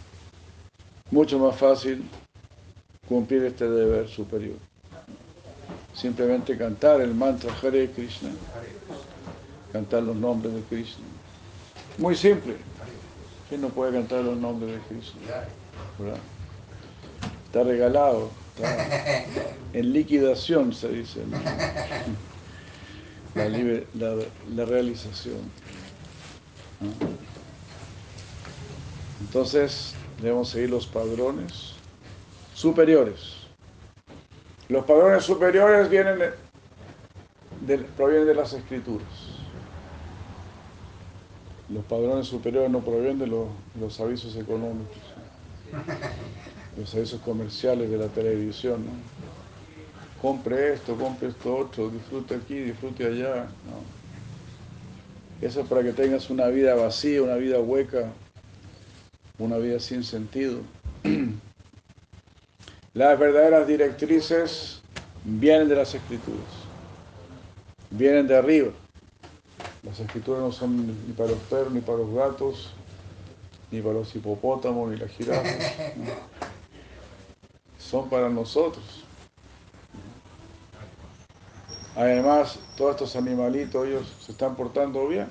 [1.11, 2.09] mucho más fácil
[3.05, 4.55] cumplir este deber superior.
[5.93, 8.29] Simplemente cantar el mantra Hare Krishna,
[9.73, 11.03] cantar los nombres de Krishna.
[11.97, 12.55] Muy simple.
[13.49, 15.19] ¿Quién no puede cantar los nombres de Krishna?
[15.99, 16.19] ¿Verdad?
[17.55, 19.15] Está regalado, está
[19.73, 21.21] en liquidación, se dice.
[21.25, 21.37] ¿no?
[23.33, 24.13] La, liber- la,
[24.53, 25.37] la realización.
[26.81, 26.89] ¿no?
[29.21, 31.71] Entonces, debemos seguir los padrones
[32.53, 33.37] superiores.
[34.67, 36.31] Los padrones superiores vienen de,
[37.67, 39.07] de- provienen de las escrituras.
[41.69, 43.47] Los padrones superiores no provienen de los,
[43.79, 44.97] los avisos económicos,
[46.77, 48.85] los avisos comerciales de la televisión.
[48.85, 48.91] ¿no?
[50.21, 53.45] Compre esto, compre esto otro, disfrute aquí, disfrute allá.
[53.45, 53.95] ¿no?
[55.45, 58.11] Eso es para que tengas una vida vacía, una vida hueca,
[59.37, 60.59] una vida sin sentido.
[62.93, 64.81] Las verdaderas directrices
[65.25, 66.45] vienen de las escrituras,
[67.89, 68.71] vienen de arriba.
[69.83, 72.73] Las escrituras no son ni para los perros, ni para los gatos,
[73.69, 75.73] ni para los hipopótamos, ni las jirafas.
[77.95, 79.05] Son para nosotros.
[81.95, 85.29] Además, todos estos animalitos, ellos se están portando bien.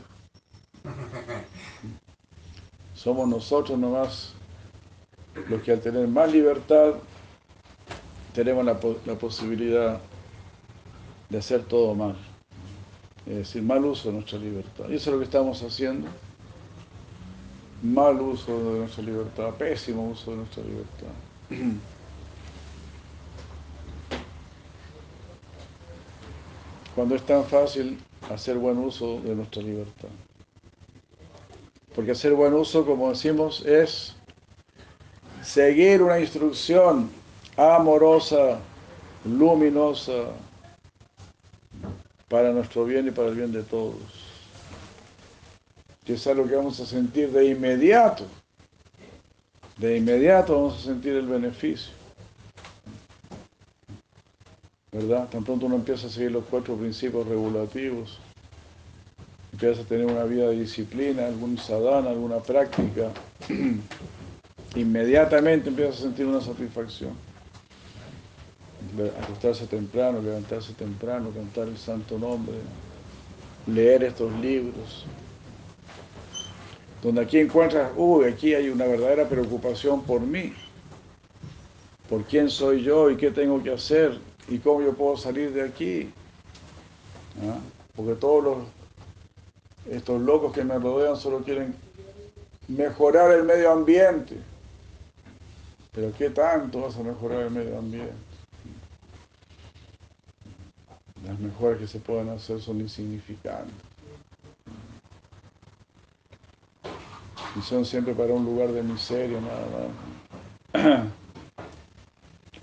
[2.94, 4.32] Somos nosotros nomás
[5.46, 6.94] los que al tener más libertad
[8.32, 10.00] tenemos la, la posibilidad
[11.28, 12.16] de hacer todo mal.
[13.26, 14.86] Es decir, mal uso de nuestra libertad.
[14.88, 16.08] Y eso es lo que estamos haciendo.
[17.82, 21.82] Mal uso de nuestra libertad, pésimo uso de nuestra libertad.
[26.94, 27.98] Cuando es tan fácil
[28.30, 30.08] hacer buen uso de nuestra libertad.
[31.94, 34.14] Porque hacer buen uso, como decimos, es
[35.42, 37.10] seguir una instrucción
[37.56, 38.58] amorosa,
[39.24, 40.32] luminosa,
[42.28, 43.94] para nuestro bien y para el bien de todos.
[46.04, 48.26] Que es algo que vamos a sentir de inmediato.
[49.78, 51.92] De inmediato vamos a sentir el beneficio.
[54.94, 55.28] ¿Verdad?
[55.28, 58.20] Tan pronto uno empieza a seguir los cuatro principios regulativos,
[59.52, 63.10] empieza a tener una vida de disciplina, algún sadhana, alguna práctica,
[64.76, 67.10] inmediatamente empieza a sentir una satisfacción.
[69.20, 72.54] Acostarse temprano, levantarse temprano, cantar el santo nombre,
[73.66, 75.06] leer estos libros.
[77.02, 80.52] Donde aquí encuentras, uy, aquí hay una verdadera preocupación por mí.
[82.08, 85.62] Por quién soy yo y qué tengo que hacer y cómo yo puedo salir de
[85.62, 86.12] aquí.
[87.42, 87.58] ¿Ah?
[87.96, 88.58] Porque todos los,
[89.90, 91.74] estos locos que me rodean solo quieren
[92.68, 94.36] mejorar el medio ambiente.
[95.92, 98.14] Pero ¿qué tanto vas a mejorar el medio ambiente?
[101.24, 103.74] Las mejoras que se pueden hacer son insignificantes.
[107.56, 109.66] Y son siempre para un lugar de miseria, nada
[110.72, 111.08] más.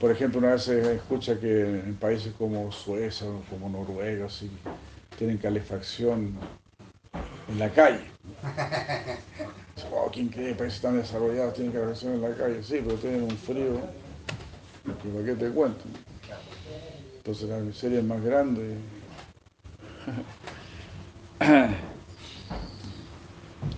[0.01, 4.49] Por ejemplo, una vez se escucha que en países como Suecia o como Noruega, sí,
[5.15, 6.33] tienen calefacción
[7.47, 8.01] en la calle.
[9.93, 10.53] Oh, ¿quién cree?
[10.55, 12.63] Países tan desarrollados tienen calefacción en la calle.
[12.63, 13.81] Sí, pero tienen un frío.
[14.85, 15.83] que ¿Para qué te cuento?
[17.17, 18.77] Entonces la miseria es más grande.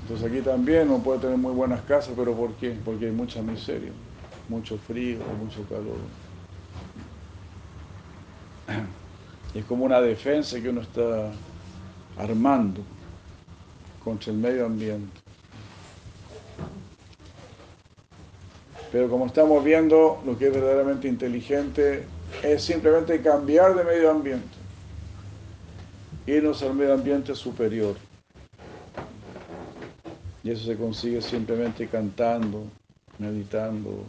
[0.01, 2.77] Entonces aquí también uno puede tener muy buenas casas, pero ¿por qué?
[2.85, 3.91] Porque hay mucha miseria,
[4.49, 5.97] mucho frío, mucho calor.
[9.53, 11.31] Es como una defensa que uno está
[12.17, 12.81] armando
[14.03, 15.21] contra el medio ambiente.
[18.91, 22.05] Pero como estamos viendo, lo que es verdaderamente inteligente
[22.43, 24.55] es simplemente cambiar de medio ambiente.
[26.27, 27.95] Irnos al medio ambiente superior.
[30.43, 32.65] Y eso se consigue simplemente cantando,
[33.17, 34.05] meditando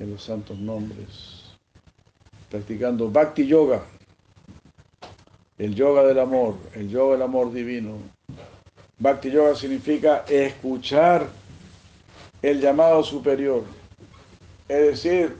[0.00, 1.56] en los santos nombres,
[2.50, 3.82] practicando bhakti yoga,
[5.58, 7.98] el yoga del amor, el yoga del amor divino.
[8.98, 11.28] Bhakti yoga significa escuchar
[12.42, 13.64] el llamado superior,
[14.68, 15.36] es decir,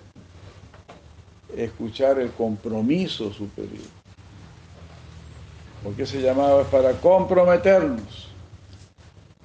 [1.56, 3.86] escuchar el compromiso superior.
[5.82, 8.34] Porque ese llamado es para comprometernos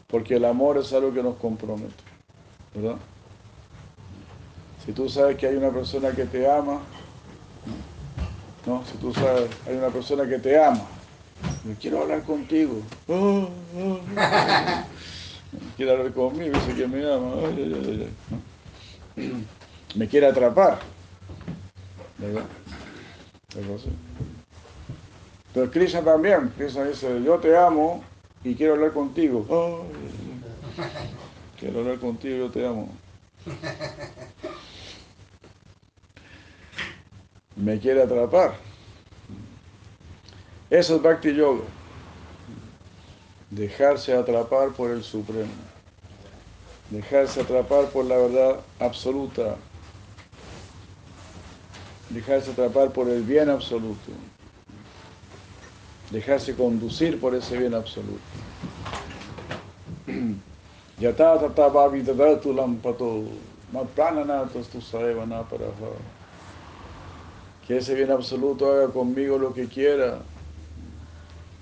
[0.09, 2.03] porque el amor es algo que nos compromete,
[2.73, 2.97] ¿verdad?
[4.85, 6.81] Si tú sabes que hay una persona que te ama,
[8.65, 8.83] ¿no?
[8.85, 10.81] Si tú sabes, hay una persona que te ama,
[11.63, 13.99] me quiero hablar contigo, oh, oh,
[15.77, 17.35] quiere hablar conmigo, dice que me ama,
[19.95, 20.79] me quiere atrapar,
[22.17, 22.45] ¿verdad?
[25.53, 28.03] Pero Krishna también, Krishna dice, yo te amo,
[28.43, 29.45] y quiero hablar contigo.
[31.59, 32.89] quiero hablar contigo, yo te amo.
[37.59, 38.55] Me quiere atrapar.
[40.69, 41.63] Eso es Bhakti Yoga.
[43.51, 45.51] Dejarse atrapar por el Supremo.
[46.89, 49.55] Dejarse atrapar por la verdad absoluta.
[52.09, 54.11] Dejarse atrapar por el bien absoluto
[56.11, 58.19] dejarse conducir por ese bien absoluto.
[60.99, 61.89] Yata tata
[67.69, 70.23] Que ese bien absoluto haga conmigo lo que quiera.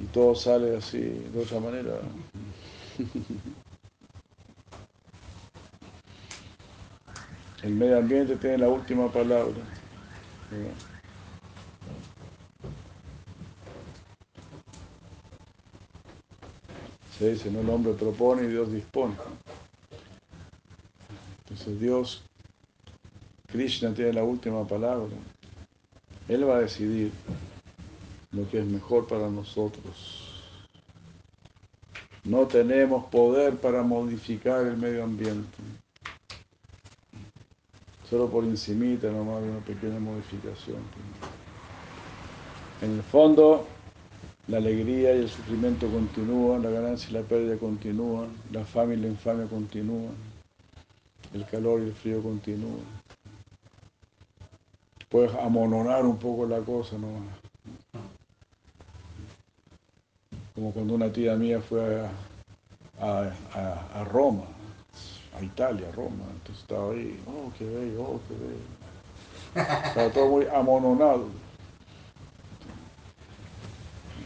[0.00, 2.00] Y todo sale así, de otra manera.
[7.62, 9.54] El medio ambiente tiene la última palabra.
[17.16, 19.14] Se dice, no el hombre propone y Dios dispone.
[21.44, 22.24] Entonces Dios,
[23.46, 25.14] Krishna tiene la última palabra.
[26.28, 27.12] Él va a decidir
[28.32, 30.30] lo que es mejor para nosotros.
[32.24, 35.58] No tenemos poder para modificar el medio ambiente
[38.12, 40.76] solo por encimita nomás una pequeña modificación.
[42.82, 43.64] En el fondo,
[44.48, 48.96] la alegría y el sufrimiento continúan, la ganancia y la pérdida continúan, la fama y
[48.98, 50.12] la infamia continúan,
[51.32, 52.84] el calor y el frío continúan.
[55.08, 57.08] Puedes amononar un poco la cosa, ¿no?
[60.54, 62.06] Como cuando una tía mía fue
[63.00, 64.44] a Roma
[65.38, 66.24] a Italia, Roma.
[66.32, 69.86] Entonces estaba ahí, oh, qué bello, oh, qué bello.
[69.86, 71.28] Estaba todo muy amononado.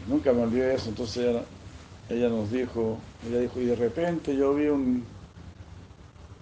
[0.07, 1.43] Nunca me olvidé de eso, entonces
[2.09, 2.97] ella, nos dijo,
[3.27, 5.03] ella dijo, y de repente yo vi un,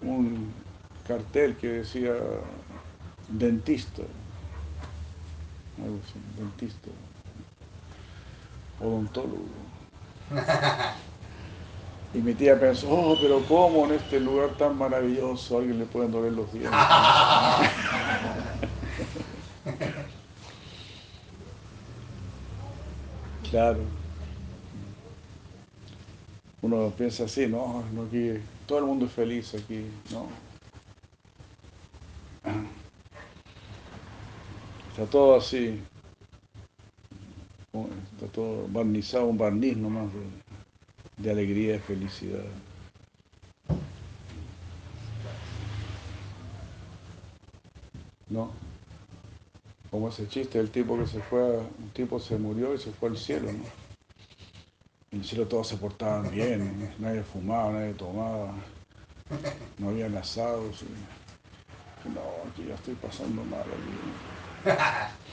[0.03, 0.53] un
[1.07, 2.13] cartel que decía
[3.27, 4.03] dentista,
[5.83, 6.89] algo así, dentista,
[8.79, 9.45] odontólogo.
[12.15, 15.85] Y mi tía pensó, oh, pero ¿cómo en este lugar tan maravilloso a alguien le
[15.85, 16.71] pueden doler los dientes?
[23.51, 23.81] claro.
[26.61, 30.29] Uno piensa así, no, no aquí, todo el mundo es feliz aquí, ¿no?
[34.91, 35.83] Está todo así,
[38.13, 40.44] está todo barnizado, un barniz nomás de
[41.31, 42.43] alegría y felicidad.
[48.29, 48.51] ¿No?
[49.91, 53.07] Como ese chiste del tipo que se fue, un tipo se murió y se fue
[53.09, 53.63] al cielo, ¿no?
[55.11, 58.53] En el cielo todos se portaban bien, nadie fumaba, nadie tomaba,
[59.77, 60.83] no había asados.
[62.03, 62.21] no,
[62.51, 64.65] aquí ya estoy pasando mal aquí.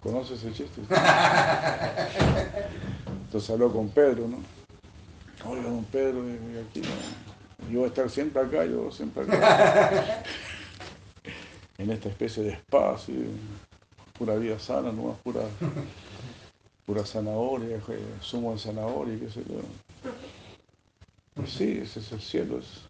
[0.00, 0.82] ¿Conoces ese chiste?
[3.28, 4.38] Entonces habló con Pedro, ¿no?
[5.46, 7.70] Oiga, don Pedro, y aquí no.
[7.70, 10.22] Yo voy a estar siempre acá, yo siempre acá.
[11.76, 13.14] en esta especie de espacio,
[14.18, 15.42] pura vida sana, no pura,
[16.86, 19.60] pura zanahoria, eh, zumo de zanahoria, qué sé yo.
[21.34, 22.58] Pues sí, ese es el cielo.
[22.60, 22.88] Es...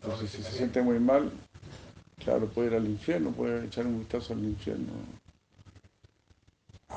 [0.00, 1.30] Entonces, si se siente muy mal,
[2.24, 4.94] claro, puede ir al infierno, puede echar un vistazo al infierno.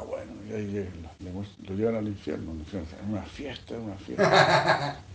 [0.01, 0.89] Ah, bueno, y ahí
[1.19, 1.31] lo,
[1.67, 2.73] lo llevan al infierno, es
[3.07, 4.99] una fiesta, es una fiesta.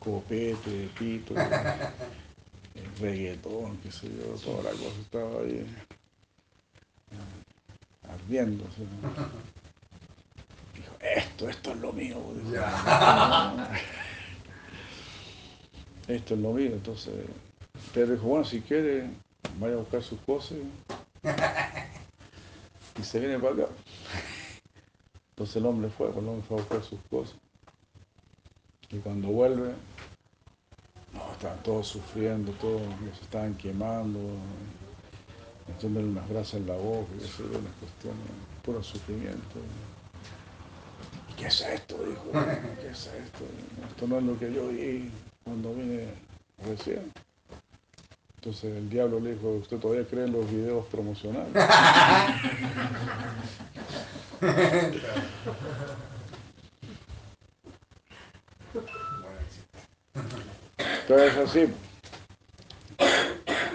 [0.00, 5.64] Copete, pito, el reggaetón, qué sé yo, toda la cosa estaba ahí
[7.12, 8.64] eh, ¿no?
[10.74, 12.16] Dijo, esto, esto es lo mío.
[16.06, 17.14] Esto es lo mío, entonces
[17.94, 19.08] Pedro dijo, bueno, si quiere,
[19.58, 20.58] vaya a buscar sus cosas
[22.98, 23.68] y se viene para acá.
[25.30, 27.36] Entonces el hombre fue, el hombre fue a buscar sus cosas.
[28.90, 29.72] Y cuando vuelve,
[31.12, 32.82] no, estaban todos sufriendo, todos
[33.18, 34.20] se estaban quemando,
[35.66, 38.14] metiéndole unas brasas en la boca, y eso era una cuestión,
[38.62, 39.58] puro sufrimiento.
[41.30, 41.96] ¿Y qué es esto?
[42.04, 42.30] Dijo,
[42.80, 43.44] ¿qué es esto?
[43.88, 45.10] Esto no es lo que yo vi
[45.42, 46.14] cuando vine
[46.64, 47.10] recién.
[48.44, 51.48] Entonces el diablo le dijo, ¿usted todavía cree en los videos promocionales?
[60.78, 61.66] Entonces así,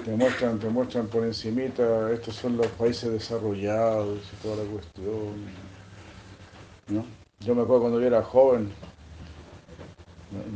[0.05, 5.36] te muestran, te muestran por encimita, estos son los países desarrollados y toda la cuestión.
[6.88, 7.05] ¿no?
[7.41, 8.70] Yo me acuerdo cuando yo era joven,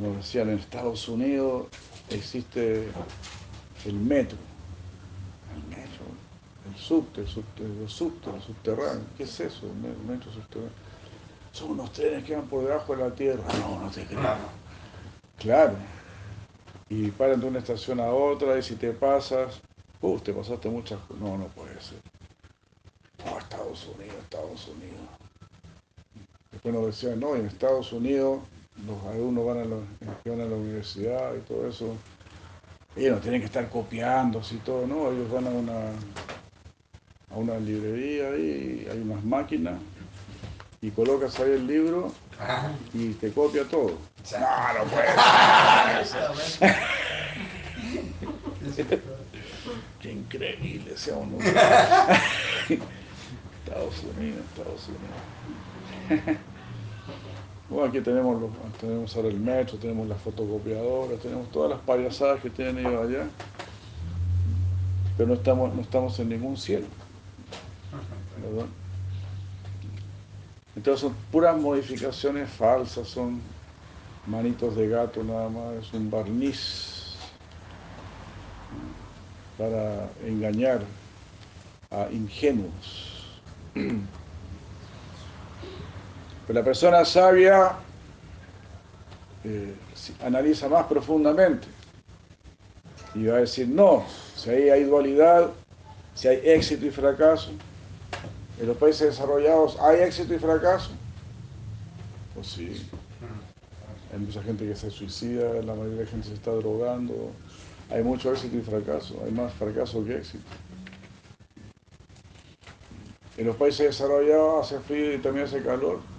[0.02, 1.68] nos- decían en Estados Unidos
[2.10, 2.90] existe
[3.86, 4.38] el metro,
[5.56, 6.06] el metro,
[6.70, 9.06] el subte, el subte, el subte, el subterráneo.
[9.18, 9.66] ¿Qué es eso?
[9.68, 10.72] El me- metro subterráneo.
[11.52, 13.44] Son unos trenes que van por debajo de la tierra.
[13.60, 14.22] No, no te creo.
[15.38, 15.76] Claro.
[16.90, 19.62] Y paran de una estación a otra y si te pasas,
[20.02, 21.22] uh, te pasaste muchas cosas.
[21.22, 22.00] No, no puede ser.
[23.26, 25.00] No, Estados Unidos, Estados Unidos.
[26.52, 28.40] Después nos decían, no, en Estados Unidos
[28.88, 29.76] los alumnos van a la,
[30.26, 31.96] van a la universidad y todo eso,
[32.96, 35.12] ellos no tienen que estar copiando y todo, ¿no?
[35.12, 35.90] Ellos van a una,
[37.32, 39.76] a una librería ahí, hay unas máquinas,
[40.84, 42.12] y colocas ahí el libro
[42.94, 43.98] y te copia todo.
[44.34, 45.08] No, no puede.
[50.02, 51.38] Qué increíble sea uno.
[53.66, 54.90] Estados Unidos, Estados
[56.10, 56.38] Unidos.
[57.74, 62.52] Bueno, aquí tenemos, tenemos ahora el metro, tenemos las fotocopiadoras, tenemos todas las payasadas que
[62.52, 63.28] tienen ellos allá,
[65.18, 66.86] pero no estamos, no estamos en ningún cielo.
[70.76, 73.42] Entonces son puras modificaciones falsas, son
[74.28, 77.16] manitos de gato nada más, es un barniz
[79.58, 80.84] para engañar
[81.90, 83.42] a ingenuos.
[86.54, 87.72] La persona sabia
[89.44, 89.74] eh,
[90.24, 91.68] analiza más profundamente
[93.16, 95.50] y va a decir, no, si ahí hay dualidad,
[96.14, 97.50] si hay éxito y fracaso,
[98.62, 100.92] en los países desarrollados hay éxito y fracaso.
[102.36, 102.88] Pues sí,
[104.14, 107.32] hay mucha gente que se suicida, la mayoría de la gente se está drogando,
[107.90, 110.44] hay mucho éxito y fracaso, hay más fracaso que éxito.
[113.38, 116.13] En los países desarrollados hace frío y también hace calor.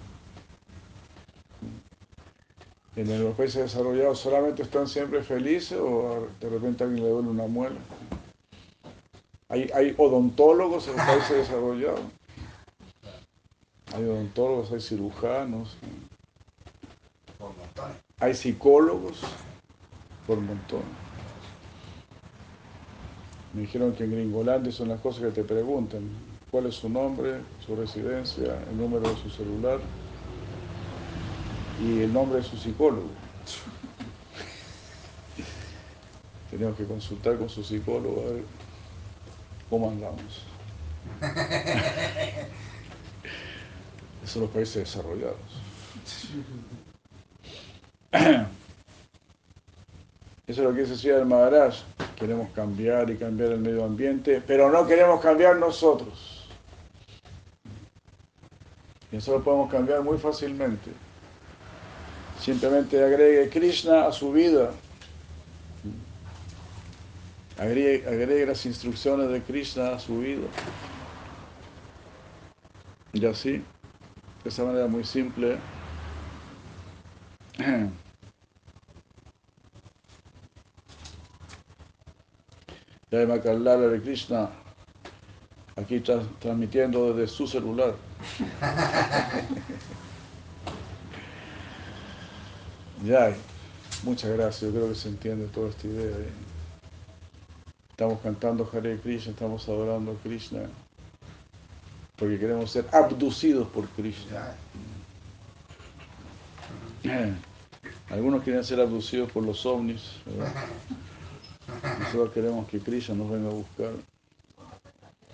[2.95, 7.27] En los países desarrollados solamente están siempre felices o de repente a alguien le duele
[7.27, 7.75] una muela.
[9.49, 11.99] Hay, odontólogos en los países desarrollados.
[13.93, 15.77] Hay odontólogos, hay cirujanos,
[18.19, 19.19] hay psicólogos
[20.25, 20.83] por montón.
[23.53, 26.09] Me dijeron que en Gringolandia son las cosas que te preguntan.
[26.49, 29.79] ¿Cuál es su nombre, su residencia, el número de su celular
[31.81, 33.09] y el nombre de su psicólogo?
[36.49, 38.43] Tenemos que consultar con su psicólogo a ver
[39.69, 40.45] cómo andamos.
[44.23, 45.35] Esos son los países desarrollados.
[50.47, 51.27] Eso es lo que dice Ciudad del
[52.15, 56.47] queremos cambiar y cambiar el medio ambiente, pero no queremos cambiar nosotros.
[59.11, 60.91] Y eso lo podemos cambiar muy fácilmente.
[62.45, 64.71] Simplemente agregue Krishna a su vida.
[67.57, 70.45] Agregue, las instrucciones de Krishna a su vida.
[73.13, 73.63] Y así, de
[74.45, 75.57] esa manera muy simple,
[83.09, 84.51] Jai Makalala de Krishna,
[85.77, 87.95] aquí tra- transmitiendo desde su celular.
[93.05, 93.35] Jai,
[94.03, 96.17] muchas gracias, yo creo que se entiende toda esta idea.
[96.17, 96.29] ¿eh?
[97.91, 100.61] Estamos cantando Hare Krishna, estamos adorando a Krishna,
[102.15, 104.55] porque queremos ser abducidos por Krishna.
[108.09, 110.53] Algunos quieren ser abducidos por los ovnis, ¿verdad?
[111.99, 113.91] Nosotros queremos que Krishna nos venga a buscar.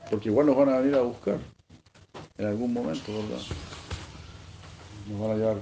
[0.09, 1.39] Porque igual nos van a venir a buscar
[2.37, 3.41] en algún momento, ¿verdad?
[5.09, 5.61] Nos van a llevar,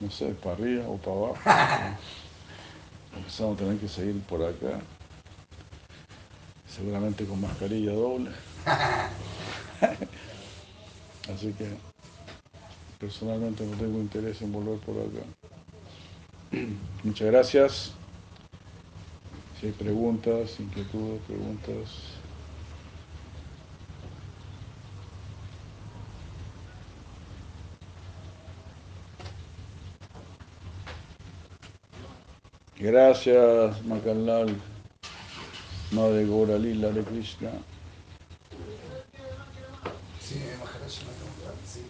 [0.00, 1.36] no sé, para arriba o para abajo.
[3.16, 4.78] Empezamos a tener que seguir por acá.
[6.68, 8.30] Seguramente con mascarilla doble.
[11.34, 11.76] Así que
[13.00, 15.24] personalmente no tengo interés en volver por acá.
[17.02, 17.92] Muchas gracias.
[19.58, 22.17] Si hay preguntas, inquietudes, preguntas.
[32.80, 34.54] Gracias, Makalal,
[35.90, 37.50] Madre Gora Lila de Krishna.
[40.20, 41.84] Sí, Maharaj me pregunta, sí,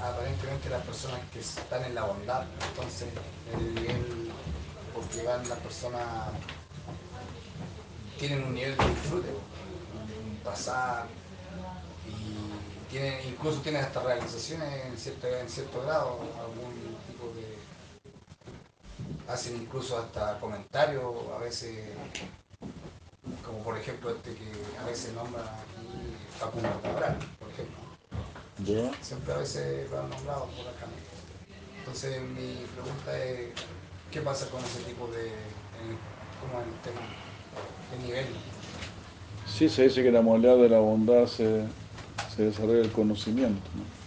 [0.00, 3.08] aparentemente las personas que están en la bondad, entonces
[3.52, 4.30] el nivel,
[4.94, 6.06] porque van las personas,
[8.16, 11.06] tienen un nivel de disfrute, un pasar,
[12.06, 16.91] y tienen, incluso tienen hasta realizaciones en cierto, grado, algún
[19.28, 21.04] hacen incluso hasta comentarios
[21.34, 21.78] a veces,
[23.44, 24.50] como por ejemplo este que
[24.80, 27.76] a veces nombra aquí Facundo Cabral, por ejemplo.
[28.64, 28.90] ¿Ya?
[29.02, 30.86] Siempre a veces lo han nombrado por acá.
[31.78, 33.48] Entonces mi pregunta es,
[34.10, 35.98] ¿qué pasa con ese tipo de, en-
[36.40, 37.00] como en el tema,
[37.90, 38.26] de nivel?
[39.46, 41.64] Sí, se dice que la modalidad de la bondad se,
[42.34, 43.68] se desarrolla el conocimiento.
[43.76, 44.01] ¿no?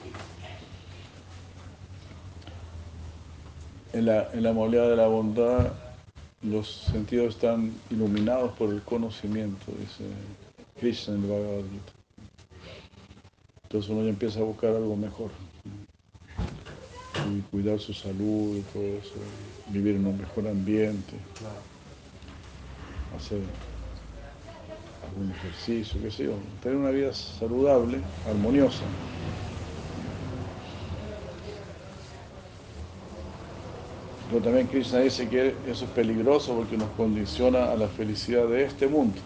[3.96, 5.72] En, la, en la modalidad de la bondad
[6.42, 10.04] los sentidos están iluminados por el conocimiento, dice
[10.78, 11.94] Krishna en el Bhagavad Gita.
[13.64, 15.32] Entonces uno ya empieza a buscar algo mejor.
[17.34, 19.14] Y cuidar su salud y todo eso,
[19.70, 21.16] vivir en un mejor ambiente,
[23.16, 23.40] hacer
[25.10, 28.84] algún ejercicio, qué sé yo, tener una vida saludable, armoniosa.
[34.30, 38.64] Pero también Krishna dice que eso es peligroso porque nos condiciona a la felicidad de
[38.64, 39.20] este mundo.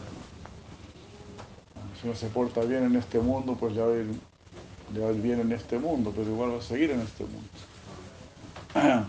[1.99, 5.51] Si uno se porta bien en este mundo, pues le va a ir, bien en
[5.53, 7.47] este mundo, pero igual va a seguir en este mundo.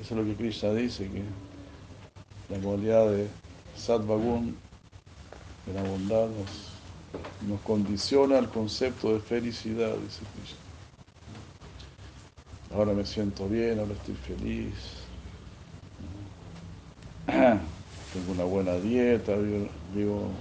[0.00, 1.22] Eso es lo que Krishna dice, que
[2.48, 3.28] la modalidad de
[3.76, 4.56] Sattvagun,
[5.66, 10.69] de la bondad, nos, nos condiciona al concepto de felicidad, dice Krishna.
[12.70, 15.10] Ahora me siento bien, ahora estoy feliz.
[18.10, 20.36] Tengo una buena dieta, vivo,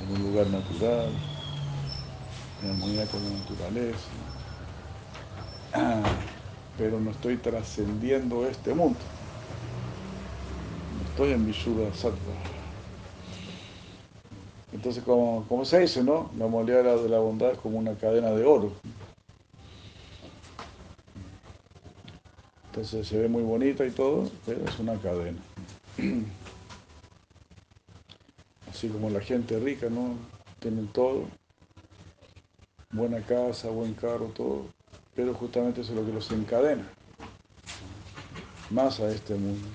[0.00, 1.20] en un lugar natural,
[2.60, 4.14] en armonía con la naturaleza.
[6.76, 9.04] Pero no estoy trascendiendo este mundo.
[10.90, 12.36] No estoy en Vishuddha Sattva.
[14.72, 16.30] Entonces, como, como se dice, ¿no?
[16.36, 16.46] La
[16.82, 18.72] la- de la bondad es como una cadena de oro.
[22.72, 25.36] Entonces se ve muy bonita y todo, pero es una cadena.
[28.70, 30.16] Así como la gente rica, ¿no?
[30.58, 31.26] Tienen todo,
[32.90, 34.68] buena casa, buen carro, todo,
[35.14, 36.88] pero justamente eso es lo que los encadena
[38.70, 39.68] más a este mundo.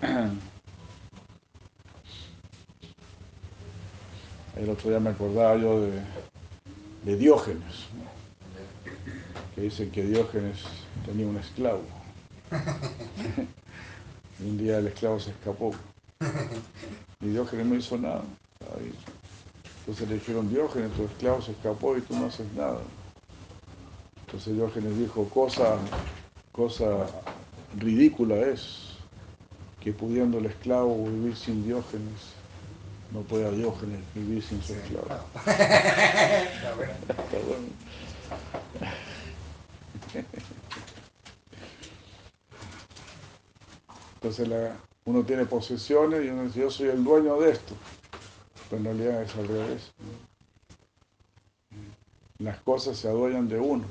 [4.56, 5.80] El otro día me acordaba yo
[7.02, 7.86] de, Diógenes,
[9.56, 10.58] que dicen que Diógenes
[11.06, 11.82] tenía un esclavo.
[14.38, 15.74] Y un día el esclavo se escapó.
[17.20, 18.22] Y Diógenes no hizo nada.
[18.76, 18.92] Ahí.
[19.80, 22.80] Entonces le dijeron, Diógenes, tu esclavo se escapó y tú no haces nada.
[24.26, 25.76] Entonces Diógenes dijo, cosa,
[26.52, 27.06] cosa
[27.78, 28.90] ridícula es
[29.80, 32.34] que pudiendo el esclavo vivir sin Diógenes,
[33.12, 35.06] no puede a Diógenes vivir sin su esclavo.
[35.06, 35.24] claro.
[35.46, 36.92] Está bueno.
[37.08, 37.90] Está bueno.
[44.20, 47.74] Entonces la- uno tiene posesiones y uno dice, yo soy el dueño de esto.
[48.68, 49.92] Pero en realidad es al revés.
[52.38, 53.84] Las cosas se adueñan de uno.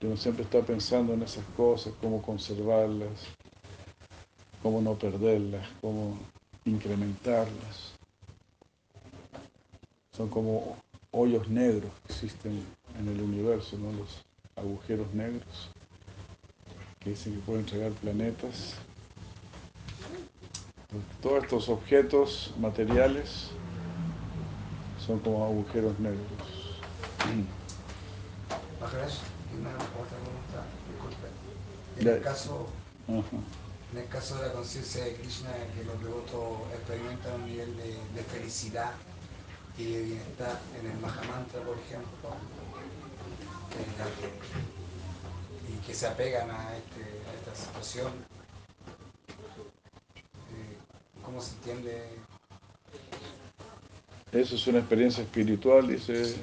[0.00, 3.26] Y uno siempre está pensando en esas cosas, cómo conservarlas,
[4.62, 6.16] cómo no perderlas, cómo
[6.64, 7.94] incrementarlas.
[10.16, 10.76] Son como
[11.10, 12.64] hoyos negros que existen
[13.00, 13.92] en el universo, ¿no?
[13.92, 14.22] los
[14.56, 15.70] agujeros negros,
[17.06, 18.74] que dicen que pueden tragar planetas.
[21.22, 23.50] Todos estos objetos materiales
[25.06, 26.26] son como agujeros negros.
[29.56, 31.28] Una otra pregunta, disculpe.
[32.00, 32.66] En el caso,
[33.06, 33.38] Ajá.
[33.92, 37.96] en el caso de la conciencia de Krishna, que los devotos experimentan un nivel de,
[38.14, 38.90] de felicidad
[39.78, 42.34] y de bienestar en el Mahamantra, por ejemplo,
[43.78, 44.75] en la
[45.68, 47.00] y que se apegan a, este,
[47.38, 48.12] esta situación,
[50.50, 50.76] eh,
[51.22, 52.02] ¿cómo se entiende?
[54.32, 56.36] Eso es una experiencia espiritual, dice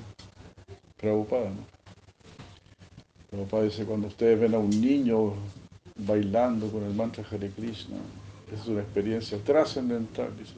[0.97, 1.49] Prabhupada.
[1.49, 1.65] ¿no?
[3.29, 5.33] Prabhupada dice, cuando ustedes ven a un niño
[5.95, 7.97] bailando con el mantra Hare Krishna,
[8.51, 10.53] es una experiencia trascendental, dice.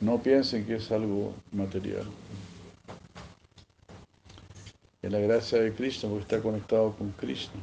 [0.00, 2.04] No piensen que es algo material.
[5.04, 7.60] Es la gracia de Krishna porque está conectado con Krishna.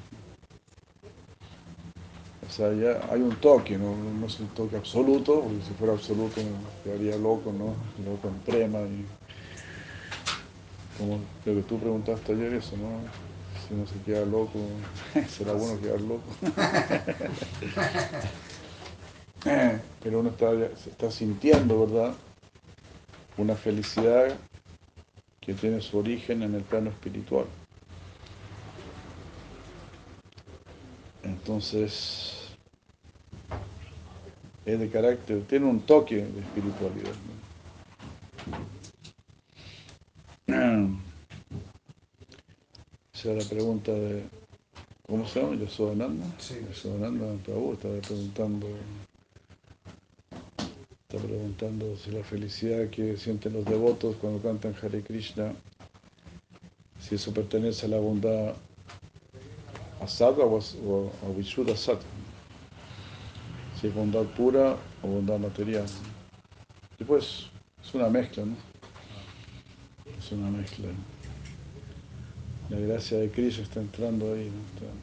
[2.48, 5.94] O sea, ya hay un toque, no, no es un toque absoluto, porque si fuera
[5.94, 6.52] absoluto me
[6.84, 7.74] quedaría loco, ¿no?
[8.06, 9.08] Loco en prema y
[11.00, 13.00] como lo que tú preguntaste ayer eso, ¿no?
[13.68, 14.60] Si uno se queda loco,
[15.28, 16.22] será bueno quedar loco.
[20.04, 22.14] Pero uno está, se está sintiendo, ¿verdad?
[23.36, 24.38] Una felicidad
[25.42, 27.46] que tiene su origen en el plano espiritual.
[31.24, 32.56] Entonces,
[34.66, 37.14] es de carácter, tiene un toque de espiritualidad.
[40.48, 40.96] ¿no?
[43.14, 44.24] Esa es la pregunta de,
[45.08, 45.56] ¿cómo se llama?
[45.56, 46.26] Yasodananda.
[46.38, 46.56] Sí.
[46.70, 48.68] Yasodananda Prabhu estaba preguntando,
[51.95, 55.53] si la felicidad que sienten los devotos cuando cantan Hare Krishna,
[56.99, 58.55] si eso pertenece a la bondad
[60.01, 62.01] asada o, a Vishuddha Sattva.
[63.80, 65.86] Si es bondad pura o bondad material.
[66.99, 67.51] Y pues
[67.84, 68.55] es una mezcla, ¿no?
[70.18, 70.88] Es una mezcla.
[72.72, 74.88] La gracia de Krishna está entrando ahí, ¿no?
[74.88, 74.97] Está-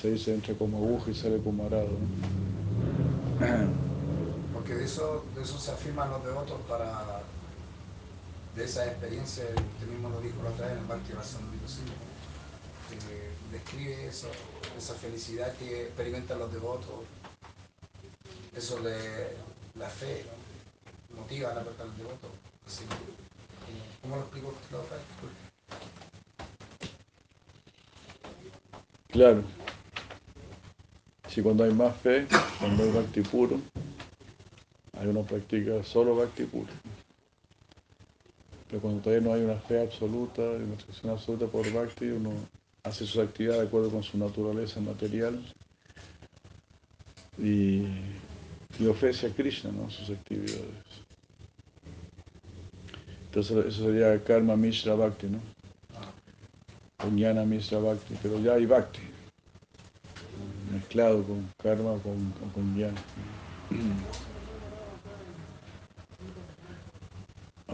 [0.00, 1.90] se dice entra como aguja y sale como arado.
[4.64, 7.20] Porque de eso, de eso se afirman los devotos para
[8.56, 11.92] de esa experiencia, usted mismo lo dijo la otra vez en el Bhakti Rasamrita Sindhu,
[12.88, 14.28] que describe eso,
[14.78, 16.94] esa felicidad que experimentan los devotos,
[18.56, 19.36] eso de
[19.78, 20.24] la fe,
[21.14, 22.28] motiva a la verdad al devoto.
[22.66, 23.04] Así, ¿cómo-
[24.00, 25.04] ¿Cómo lo explico usted la otra vez?
[29.12, 29.42] Claro.
[31.28, 32.26] Si cuando hay más fe,
[32.58, 33.60] cuando hay bhakti puro,
[35.08, 36.68] uno practica solo bhakti puro.
[38.68, 42.32] Pero cuando todavía no hay una fe absoluta, una atracción absoluta por bhakti, uno
[42.82, 45.42] hace sus actividades de acuerdo con su naturaleza material
[47.38, 47.86] y,
[48.78, 49.90] y ofrece a Krishna ¿no?
[49.90, 51.04] sus actividades.
[53.26, 55.40] Entonces eso sería karma mishra bhakti, ¿no?
[56.98, 59.00] Jnana mishra bhakti, pero ya hay bhakti
[60.74, 63.00] mezclado con karma con, con, con jnana.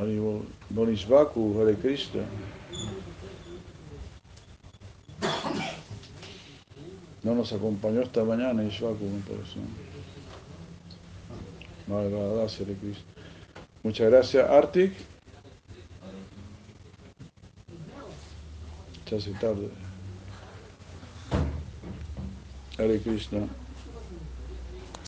[0.01, 0.47] Haribol.
[0.71, 2.25] Don Ishvaku, Hare Krishna.
[7.23, 9.61] No nos acompañó esta mañana Ishvaku, me parece.
[11.91, 13.05] Hare Krishna.
[13.83, 14.93] Muchas gracias, Artik.
[19.11, 19.69] Ya se tarde.
[22.79, 23.49] Hare Krishna.